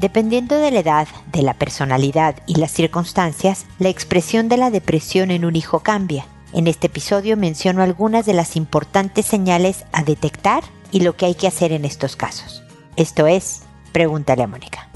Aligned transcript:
Dependiendo 0.00 0.56
de 0.56 0.70
la 0.70 0.80
edad, 0.80 1.08
de 1.30 1.42
la 1.42 1.52
personalidad 1.52 2.34
y 2.46 2.54
las 2.54 2.70
circunstancias, 2.70 3.66
la 3.78 3.90
expresión 3.90 4.48
de 4.48 4.56
la 4.56 4.70
depresión 4.70 5.30
en 5.30 5.44
un 5.44 5.56
hijo 5.56 5.80
cambia. 5.80 6.24
En 6.54 6.68
este 6.68 6.86
episodio 6.86 7.36
menciono 7.36 7.82
algunas 7.82 8.24
de 8.24 8.32
las 8.32 8.56
importantes 8.56 9.26
señales 9.26 9.84
a 9.92 10.02
detectar 10.02 10.64
y 10.90 11.00
lo 11.00 11.16
que 11.16 11.26
hay 11.26 11.34
que 11.34 11.48
hacer 11.48 11.72
en 11.72 11.84
estos 11.84 12.16
casos. 12.16 12.62
Esto 12.96 13.26
es, 13.26 13.60
pregúntale 13.92 14.42
a 14.42 14.46
Mónica. 14.46 14.88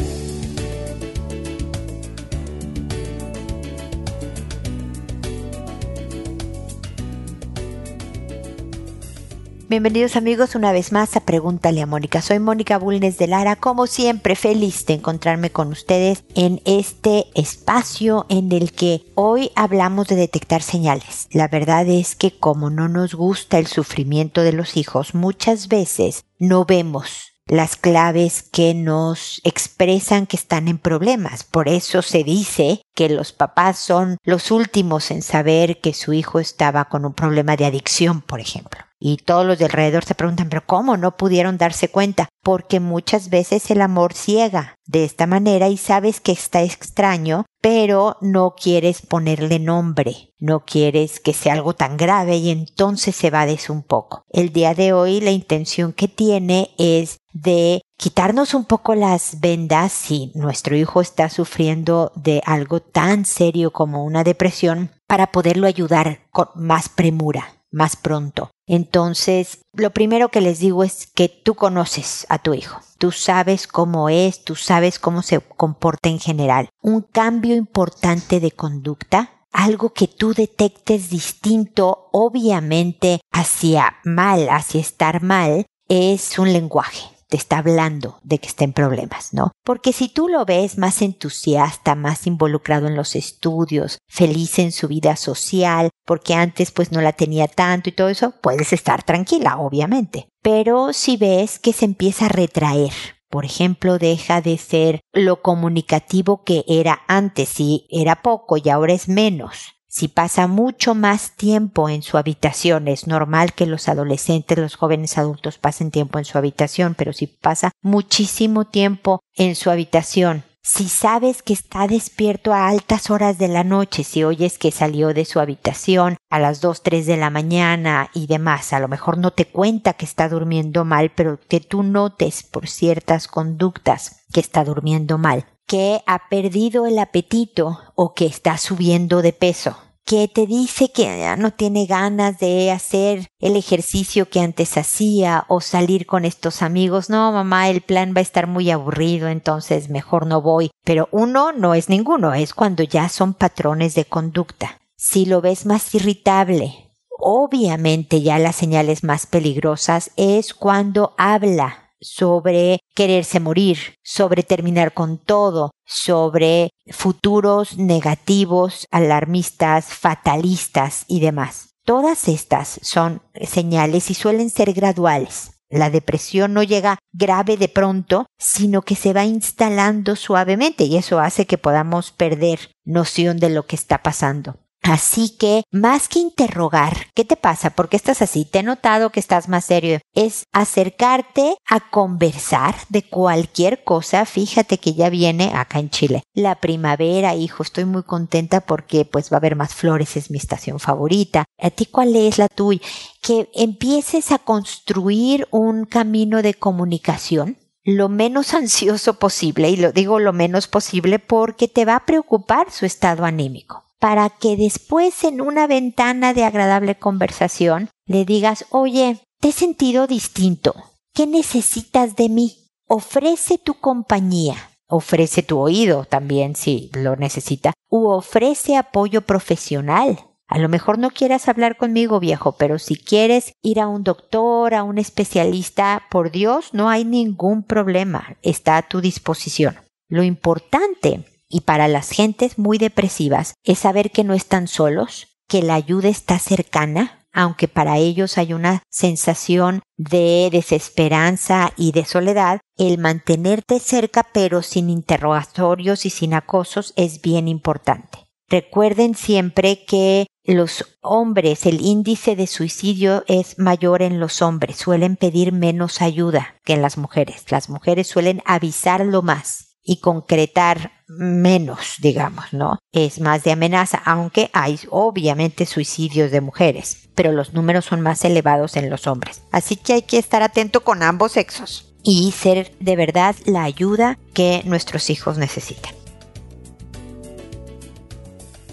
Bienvenidos 9.74 10.14
amigos 10.14 10.54
una 10.54 10.70
vez 10.70 10.92
más 10.92 11.16
a 11.16 11.20
Pregúntale 11.24 11.82
a 11.82 11.86
Mónica. 11.86 12.22
Soy 12.22 12.38
Mónica 12.38 12.78
Bulnes 12.78 13.18
de 13.18 13.26
Lara, 13.26 13.56
como 13.56 13.88
siempre 13.88 14.36
feliz 14.36 14.86
de 14.86 14.94
encontrarme 14.94 15.50
con 15.50 15.72
ustedes 15.72 16.22
en 16.36 16.62
este 16.64 17.24
espacio 17.34 18.24
en 18.28 18.52
el 18.52 18.70
que 18.70 19.04
hoy 19.16 19.50
hablamos 19.56 20.06
de 20.06 20.14
detectar 20.14 20.62
señales. 20.62 21.26
La 21.32 21.48
verdad 21.48 21.88
es 21.88 22.14
que 22.14 22.38
como 22.38 22.70
no 22.70 22.88
nos 22.88 23.16
gusta 23.16 23.58
el 23.58 23.66
sufrimiento 23.66 24.42
de 24.42 24.52
los 24.52 24.76
hijos, 24.76 25.12
muchas 25.12 25.66
veces 25.66 26.24
no 26.38 26.64
vemos 26.64 27.32
las 27.44 27.74
claves 27.74 28.44
que 28.44 28.74
nos 28.74 29.40
expresan 29.42 30.28
que 30.28 30.36
están 30.36 30.68
en 30.68 30.78
problemas. 30.78 31.42
Por 31.42 31.66
eso 31.66 32.00
se 32.00 32.22
dice 32.22 32.80
que 32.94 33.08
los 33.08 33.32
papás 33.32 33.80
son 33.80 34.18
los 34.22 34.52
últimos 34.52 35.10
en 35.10 35.22
saber 35.22 35.80
que 35.80 35.94
su 35.94 36.12
hijo 36.12 36.38
estaba 36.38 36.84
con 36.84 37.04
un 37.04 37.12
problema 37.12 37.56
de 37.56 37.64
adicción, 37.64 38.20
por 38.20 38.38
ejemplo. 38.38 38.83
Y 39.00 39.18
todos 39.18 39.44
los 39.44 39.58
de 39.58 39.66
alrededor 39.66 40.04
se 40.04 40.14
preguntan, 40.14 40.48
pero 40.48 40.64
¿cómo 40.66 40.96
no 40.96 41.16
pudieron 41.16 41.58
darse 41.58 41.88
cuenta? 41.88 42.28
Porque 42.42 42.80
muchas 42.80 43.28
veces 43.28 43.70
el 43.70 43.82
amor 43.82 44.14
ciega 44.14 44.76
de 44.86 45.04
esta 45.04 45.26
manera 45.26 45.68
y 45.68 45.76
sabes 45.76 46.20
que 46.20 46.32
está 46.32 46.62
extraño, 46.62 47.44
pero 47.60 48.16
no 48.20 48.54
quieres 48.54 49.02
ponerle 49.02 49.58
nombre, 49.58 50.32
no 50.38 50.64
quieres 50.64 51.20
que 51.20 51.32
sea 51.32 51.54
algo 51.54 51.74
tan 51.74 51.96
grave 51.96 52.36
y 52.36 52.50
entonces 52.50 53.16
se 53.16 53.30
vades 53.30 53.70
un 53.70 53.82
poco. 53.82 54.22
El 54.30 54.52
día 54.52 54.74
de 54.74 54.92
hoy 54.92 55.20
la 55.20 55.30
intención 55.30 55.92
que 55.92 56.08
tiene 56.08 56.70
es 56.78 57.18
de 57.32 57.82
quitarnos 57.96 58.54
un 58.54 58.64
poco 58.64 58.94
las 58.94 59.40
vendas 59.40 59.92
si 59.92 60.30
nuestro 60.34 60.76
hijo 60.76 61.00
está 61.00 61.28
sufriendo 61.28 62.12
de 62.14 62.42
algo 62.46 62.80
tan 62.80 63.24
serio 63.24 63.72
como 63.72 64.04
una 64.04 64.24
depresión 64.24 64.90
para 65.06 65.32
poderlo 65.32 65.66
ayudar 65.66 66.20
con 66.30 66.48
más 66.54 66.88
premura 66.88 67.63
más 67.74 67.96
pronto. 67.96 68.50
Entonces, 68.66 69.58
lo 69.74 69.90
primero 69.90 70.30
que 70.30 70.40
les 70.40 70.60
digo 70.60 70.84
es 70.84 71.06
que 71.06 71.28
tú 71.28 71.54
conoces 71.54 72.26
a 72.30 72.38
tu 72.38 72.54
hijo, 72.54 72.80
tú 72.98 73.12
sabes 73.12 73.66
cómo 73.66 74.08
es, 74.08 74.44
tú 74.44 74.54
sabes 74.54 74.98
cómo 74.98 75.22
se 75.22 75.40
comporta 75.40 76.08
en 76.08 76.20
general. 76.20 76.68
Un 76.80 77.02
cambio 77.02 77.56
importante 77.56 78.40
de 78.40 78.52
conducta, 78.52 79.32
algo 79.52 79.92
que 79.92 80.08
tú 80.08 80.32
detectes 80.32 81.10
distinto, 81.10 82.08
obviamente, 82.12 83.20
hacia 83.32 83.96
mal, 84.04 84.48
hacia 84.48 84.80
estar 84.80 85.22
mal, 85.22 85.66
es 85.88 86.38
un 86.38 86.52
lenguaje 86.52 87.13
te 87.34 87.38
está 87.38 87.58
hablando 87.58 88.20
de 88.22 88.38
que 88.38 88.46
está 88.46 88.62
en 88.62 88.72
problemas, 88.72 89.34
¿no? 89.34 89.50
Porque 89.64 89.92
si 89.92 90.08
tú 90.08 90.28
lo 90.28 90.44
ves 90.44 90.78
más 90.78 91.02
entusiasta, 91.02 91.96
más 91.96 92.28
involucrado 92.28 92.86
en 92.86 92.94
los 92.94 93.16
estudios, 93.16 93.98
feliz 94.06 94.60
en 94.60 94.70
su 94.70 94.86
vida 94.86 95.16
social, 95.16 95.90
porque 96.06 96.34
antes 96.34 96.70
pues 96.70 96.92
no 96.92 97.00
la 97.00 97.12
tenía 97.12 97.48
tanto 97.48 97.88
y 97.88 97.92
todo 97.92 98.08
eso, 98.08 98.34
puedes 98.40 98.72
estar 98.72 99.02
tranquila, 99.02 99.58
obviamente. 99.58 100.28
Pero 100.42 100.92
si 100.92 101.16
ves 101.16 101.58
que 101.58 101.72
se 101.72 101.86
empieza 101.86 102.26
a 102.26 102.28
retraer, 102.28 102.92
por 103.28 103.44
ejemplo, 103.44 103.98
deja 103.98 104.40
de 104.40 104.56
ser 104.56 105.00
lo 105.12 105.42
comunicativo 105.42 106.44
que 106.44 106.64
era 106.68 107.00
antes, 107.08 107.58
y 107.58 107.88
era 107.90 108.22
poco 108.22 108.58
y 108.58 108.68
ahora 108.68 108.92
es 108.92 109.08
menos. 109.08 109.74
Si 109.96 110.08
pasa 110.08 110.48
mucho 110.48 110.96
más 110.96 111.36
tiempo 111.36 111.88
en 111.88 112.02
su 112.02 112.18
habitación, 112.18 112.88
es 112.88 113.06
normal 113.06 113.52
que 113.52 113.64
los 113.64 113.88
adolescentes, 113.88 114.58
los 114.58 114.74
jóvenes 114.74 115.18
adultos 115.18 115.58
pasen 115.58 115.92
tiempo 115.92 116.18
en 116.18 116.24
su 116.24 116.36
habitación, 116.36 116.96
pero 116.96 117.12
si 117.12 117.28
pasa 117.28 117.70
muchísimo 117.80 118.64
tiempo 118.64 119.20
en 119.36 119.54
su 119.54 119.70
habitación, 119.70 120.42
si 120.64 120.88
sabes 120.88 121.44
que 121.44 121.52
está 121.52 121.86
despierto 121.86 122.52
a 122.52 122.66
altas 122.66 123.08
horas 123.08 123.38
de 123.38 123.46
la 123.46 123.62
noche, 123.62 124.02
si 124.02 124.24
oyes 124.24 124.58
que 124.58 124.72
salió 124.72 125.14
de 125.14 125.24
su 125.24 125.38
habitación 125.38 126.16
a 126.28 126.40
las 126.40 126.60
2, 126.60 126.82
3 126.82 127.06
de 127.06 127.16
la 127.16 127.30
mañana 127.30 128.10
y 128.14 128.26
demás, 128.26 128.72
a 128.72 128.80
lo 128.80 128.88
mejor 128.88 129.16
no 129.16 129.30
te 129.30 129.46
cuenta 129.46 129.92
que 129.92 130.06
está 130.06 130.28
durmiendo 130.28 130.84
mal, 130.84 131.12
pero 131.14 131.38
que 131.46 131.60
tú 131.60 131.84
notes 131.84 132.42
por 132.42 132.66
ciertas 132.66 133.28
conductas 133.28 134.24
que 134.32 134.40
está 134.40 134.64
durmiendo 134.64 135.18
mal, 135.18 135.46
que 135.68 136.02
ha 136.04 136.28
perdido 136.28 136.84
el 136.88 136.98
apetito 136.98 137.78
o 137.94 138.12
que 138.12 138.26
está 138.26 138.58
subiendo 138.58 139.22
de 139.22 139.32
peso 139.32 139.76
que 140.04 140.28
te 140.28 140.46
dice 140.46 140.90
que 140.90 141.02
ya 141.02 141.36
no 141.36 141.50
tiene 141.52 141.86
ganas 141.86 142.38
de 142.38 142.70
hacer 142.70 143.28
el 143.38 143.56
ejercicio 143.56 144.28
que 144.28 144.40
antes 144.40 144.76
hacía 144.76 145.44
o 145.48 145.60
salir 145.60 146.06
con 146.06 146.24
estos 146.24 146.62
amigos. 146.62 147.08
No, 147.08 147.32
mamá, 147.32 147.70
el 147.70 147.80
plan 147.80 148.12
va 148.14 148.18
a 148.18 148.22
estar 148.22 148.46
muy 148.46 148.70
aburrido, 148.70 149.28
entonces 149.28 149.88
mejor 149.88 150.26
no 150.26 150.42
voy. 150.42 150.70
Pero 150.84 151.08
uno 151.10 151.52
no 151.52 151.74
es 151.74 151.88
ninguno, 151.88 152.34
es 152.34 152.52
cuando 152.52 152.82
ya 152.82 153.08
son 153.08 153.34
patrones 153.34 153.94
de 153.94 154.04
conducta. 154.04 154.78
Si 154.96 155.24
lo 155.26 155.40
ves 155.40 155.64
más 155.66 155.94
irritable, 155.94 156.90
obviamente 157.18 158.20
ya 158.20 158.38
las 158.38 158.56
señales 158.56 159.04
más 159.04 159.26
peligrosas 159.26 160.10
es 160.16 160.52
cuando 160.52 161.14
habla 161.16 161.83
sobre 162.04 162.80
quererse 162.94 163.40
morir, 163.40 163.96
sobre 164.02 164.42
terminar 164.42 164.92
con 164.92 165.18
todo, 165.18 165.70
sobre 165.86 166.70
futuros 166.90 167.78
negativos, 167.78 168.86
alarmistas, 168.90 169.86
fatalistas 169.86 171.04
y 171.08 171.20
demás. 171.20 171.70
Todas 171.84 172.28
estas 172.28 172.78
son 172.82 173.22
señales 173.42 174.10
y 174.10 174.14
suelen 174.14 174.50
ser 174.50 174.72
graduales. 174.72 175.54
La 175.68 175.90
depresión 175.90 176.54
no 176.54 176.62
llega 176.62 176.98
grave 177.12 177.56
de 177.56 177.68
pronto, 177.68 178.26
sino 178.38 178.82
que 178.82 178.94
se 178.94 179.12
va 179.12 179.24
instalando 179.24 180.14
suavemente 180.14 180.84
y 180.84 180.96
eso 180.96 181.18
hace 181.18 181.46
que 181.46 181.58
podamos 181.58 182.12
perder 182.12 182.70
noción 182.84 183.38
de 183.38 183.50
lo 183.50 183.66
que 183.66 183.76
está 183.76 184.02
pasando. 184.02 184.56
Así 184.84 185.30
que, 185.30 185.62
más 185.72 186.08
que 186.08 186.18
interrogar, 186.18 187.06
¿qué 187.14 187.24
te 187.24 187.36
pasa? 187.36 187.70
¿Por 187.70 187.88
qué 187.88 187.96
estás 187.96 188.20
así? 188.20 188.44
Te 188.44 188.58
he 188.58 188.62
notado 188.62 189.08
que 189.08 189.18
estás 189.18 189.48
más 189.48 189.64
serio. 189.64 189.98
Es 190.12 190.44
acercarte 190.52 191.56
a 191.66 191.88
conversar 191.88 192.74
de 192.90 193.02
cualquier 193.02 193.82
cosa. 193.82 194.26
Fíjate 194.26 194.76
que 194.76 194.92
ya 194.92 195.08
viene 195.08 195.52
acá 195.54 195.78
en 195.78 195.88
Chile. 195.88 196.22
La 196.34 196.56
primavera, 196.56 197.34
hijo, 197.34 197.62
estoy 197.62 197.86
muy 197.86 198.02
contenta 198.02 198.60
porque 198.60 199.06
pues 199.06 199.32
va 199.32 199.36
a 199.36 199.38
haber 199.38 199.56
más 199.56 199.74
flores, 199.74 200.18
es 200.18 200.30
mi 200.30 200.36
estación 200.36 200.78
favorita. 200.78 201.46
¿A 201.58 201.70
ti 201.70 201.86
cuál 201.86 202.14
es 202.14 202.36
la 202.36 202.48
tuya? 202.48 202.82
Que 203.22 203.48
empieces 203.54 204.32
a 204.32 204.38
construir 204.38 205.48
un 205.50 205.86
camino 205.86 206.42
de 206.42 206.52
comunicación 206.52 207.56
lo 207.86 208.08
menos 208.08 208.54
ansioso 208.54 209.18
posible, 209.18 209.68
y 209.70 209.76
lo 209.76 209.92
digo 209.92 210.18
lo 210.18 210.32
menos 210.32 210.68
posible 210.68 211.18
porque 211.18 211.68
te 211.68 211.84
va 211.84 211.96
a 211.96 212.06
preocupar 212.06 212.70
su 212.70 212.86
estado 212.86 213.26
anímico 213.26 213.84
para 214.04 214.28
que 214.28 214.58
después 214.58 215.24
en 215.24 215.40
una 215.40 215.66
ventana 215.66 216.34
de 216.34 216.44
agradable 216.44 216.94
conversación 216.94 217.88
le 218.06 218.26
digas, 218.26 218.66
oye, 218.68 219.16
te 219.40 219.48
he 219.48 219.52
sentido 219.52 220.06
distinto. 220.06 220.74
¿Qué 221.14 221.26
necesitas 221.26 222.14
de 222.14 222.28
mí? 222.28 222.54
Ofrece 222.86 223.56
tu 223.56 223.72
compañía. 223.72 224.56
Ofrece 224.88 225.42
tu 225.42 225.58
oído 225.58 226.04
también 226.04 226.54
si 226.54 226.90
lo 226.92 227.16
necesita. 227.16 227.72
U 227.88 228.08
ofrece 228.10 228.76
apoyo 228.76 229.22
profesional. 229.22 230.18
A 230.48 230.58
lo 230.58 230.68
mejor 230.68 230.98
no 230.98 231.08
quieras 231.08 231.48
hablar 231.48 231.78
conmigo, 231.78 232.20
viejo, 232.20 232.56
pero 232.58 232.78
si 232.78 232.96
quieres 232.96 233.54
ir 233.62 233.80
a 233.80 233.88
un 233.88 234.04
doctor, 234.04 234.74
a 234.74 234.82
un 234.82 234.98
especialista, 234.98 236.02
por 236.10 236.30
Dios, 236.30 236.74
no 236.74 236.90
hay 236.90 237.06
ningún 237.06 237.62
problema. 237.62 238.36
Está 238.42 238.76
a 238.76 238.86
tu 238.86 239.00
disposición. 239.00 239.78
Lo 240.10 240.22
importante 240.22 241.24
y 241.48 241.62
para 241.62 241.88
las 241.88 242.10
gentes 242.10 242.58
muy 242.58 242.78
depresivas 242.78 243.54
es 243.64 243.80
saber 243.80 244.10
que 244.10 244.24
no 244.24 244.34
están 244.34 244.68
solos, 244.68 245.38
que 245.48 245.62
la 245.62 245.74
ayuda 245.74 246.08
está 246.08 246.38
cercana, 246.38 247.26
aunque 247.32 247.68
para 247.68 247.98
ellos 247.98 248.38
hay 248.38 248.52
una 248.52 248.82
sensación 248.88 249.82
de 249.96 250.48
desesperanza 250.52 251.72
y 251.76 251.92
de 251.92 252.04
soledad, 252.04 252.60
el 252.78 252.98
mantenerte 252.98 253.80
cerca 253.80 254.26
pero 254.32 254.62
sin 254.62 254.88
interrogatorios 254.88 256.06
y 256.06 256.10
sin 256.10 256.32
acosos 256.32 256.92
es 256.96 257.20
bien 257.20 257.48
importante. 257.48 258.18
Recuerden 258.48 259.14
siempre 259.14 259.84
que 259.84 260.26
los 260.44 260.96
hombres, 261.00 261.66
el 261.66 261.80
índice 261.80 262.36
de 262.36 262.46
suicidio 262.46 263.24
es 263.26 263.58
mayor 263.58 264.02
en 264.02 264.20
los 264.20 264.42
hombres, 264.42 264.76
suelen 264.76 265.16
pedir 265.16 265.52
menos 265.52 266.02
ayuda 266.02 266.56
que 266.64 266.74
en 266.74 266.82
las 266.82 266.98
mujeres. 266.98 267.50
Las 267.50 267.68
mujeres 267.68 268.06
suelen 268.06 268.42
avisarlo 268.44 269.22
más 269.22 269.73
y 269.84 270.00
concretar 270.00 270.92
menos, 271.06 271.96
digamos, 272.00 272.52
¿no? 272.52 272.78
Es 272.92 273.20
más 273.20 273.44
de 273.44 273.52
amenaza, 273.52 274.02
aunque 274.04 274.50
hay 274.52 274.80
obviamente 274.90 275.66
suicidios 275.66 276.30
de 276.30 276.40
mujeres, 276.40 277.08
pero 277.14 277.32
los 277.32 277.52
números 277.52 277.84
son 277.84 278.00
más 278.00 278.24
elevados 278.24 278.76
en 278.76 278.90
los 278.90 279.06
hombres. 279.06 279.42
Así 279.52 279.76
que 279.76 279.92
hay 279.92 280.02
que 280.02 280.18
estar 280.18 280.42
atento 280.42 280.82
con 280.82 281.02
ambos 281.02 281.32
sexos. 281.32 281.90
y 282.06 282.32
ser 282.32 282.76
de 282.80 282.96
verdad 282.96 283.34
la 283.46 283.64
ayuda 283.64 284.18
que 284.34 284.60
nuestros 284.66 285.08
hijos 285.08 285.38
necesitan. 285.38 286.03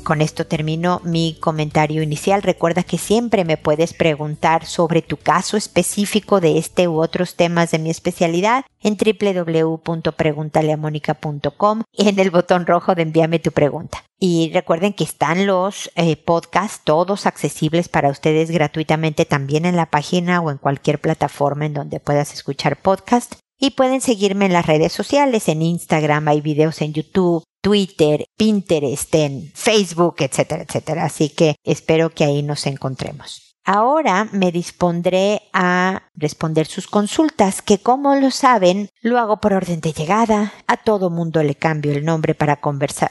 Con 0.03 0.21
esto 0.21 0.45
termino 0.47 1.01
mi 1.03 1.37
comentario 1.39 2.01
inicial. 2.01 2.41
Recuerda 2.41 2.81
que 2.83 2.97
siempre 2.97 3.45
me 3.45 3.57
puedes 3.57 3.93
preguntar 3.93 4.65
sobre 4.65 5.01
tu 5.01 5.17
caso 5.17 5.57
específico 5.57 6.39
de 6.41 6.57
este 6.57 6.87
u 6.87 6.99
otros 7.01 7.35
temas 7.35 7.69
de 7.71 7.79
mi 7.79 7.91
especialidad 7.91 8.65
en 8.81 8.97
www.preguntaleamónica.com 8.97 11.83
y 11.91 12.09
en 12.09 12.19
el 12.19 12.31
botón 12.31 12.65
rojo 12.65 12.95
de 12.95 13.03
envíame 13.03 13.37
tu 13.39 13.51
pregunta. 13.51 14.03
Y 14.19 14.51
recuerden 14.53 14.93
que 14.93 15.03
están 15.03 15.45
los 15.45 15.91
eh, 15.95 16.15
podcasts 16.15 16.81
todos 16.83 17.25
accesibles 17.25 17.89
para 17.89 18.09
ustedes 18.09 18.51
gratuitamente 18.51 19.25
también 19.25 19.65
en 19.65 19.75
la 19.75 19.87
página 19.87 20.39
o 20.41 20.51
en 20.51 20.57
cualquier 20.57 20.99
plataforma 20.99 21.65
en 21.65 21.73
donde 21.73 21.99
puedas 21.99 22.33
escuchar 22.33 22.77
podcast. 22.77 23.35
Y 23.59 23.71
pueden 23.71 24.01
seguirme 24.01 24.45
en 24.47 24.53
las 24.53 24.65
redes 24.65 24.91
sociales, 24.91 25.47
en 25.47 25.61
Instagram, 25.61 26.27
hay 26.27 26.41
videos 26.41 26.81
en 26.81 26.93
YouTube, 26.93 27.43
Twitter, 27.61 28.25
Pinterest, 28.37 29.13
en 29.15 29.51
Facebook, 29.53 30.15
etcétera, 30.19 30.63
etcétera. 30.63 31.05
Así 31.05 31.29
que 31.29 31.55
espero 31.63 32.09
que 32.09 32.23
ahí 32.23 32.43
nos 32.43 32.65
encontremos. 32.65 33.51
Ahora 33.63 34.27
me 34.31 34.51
dispondré 34.51 35.43
a 35.53 36.09
responder 36.15 36.65
sus 36.65 36.87
consultas, 36.87 37.61
que 37.61 37.77
como 37.77 38.15
lo 38.15 38.31
saben, 38.31 38.89
lo 39.01 39.19
hago 39.19 39.37
por 39.37 39.53
orden 39.53 39.81
de 39.81 39.93
llegada. 39.93 40.51
A 40.65 40.77
todo 40.77 41.11
mundo 41.11 41.43
le 41.43 41.53
cambio 41.53 41.91
el 41.91 42.03
nombre 42.03 42.33
para 42.33 42.59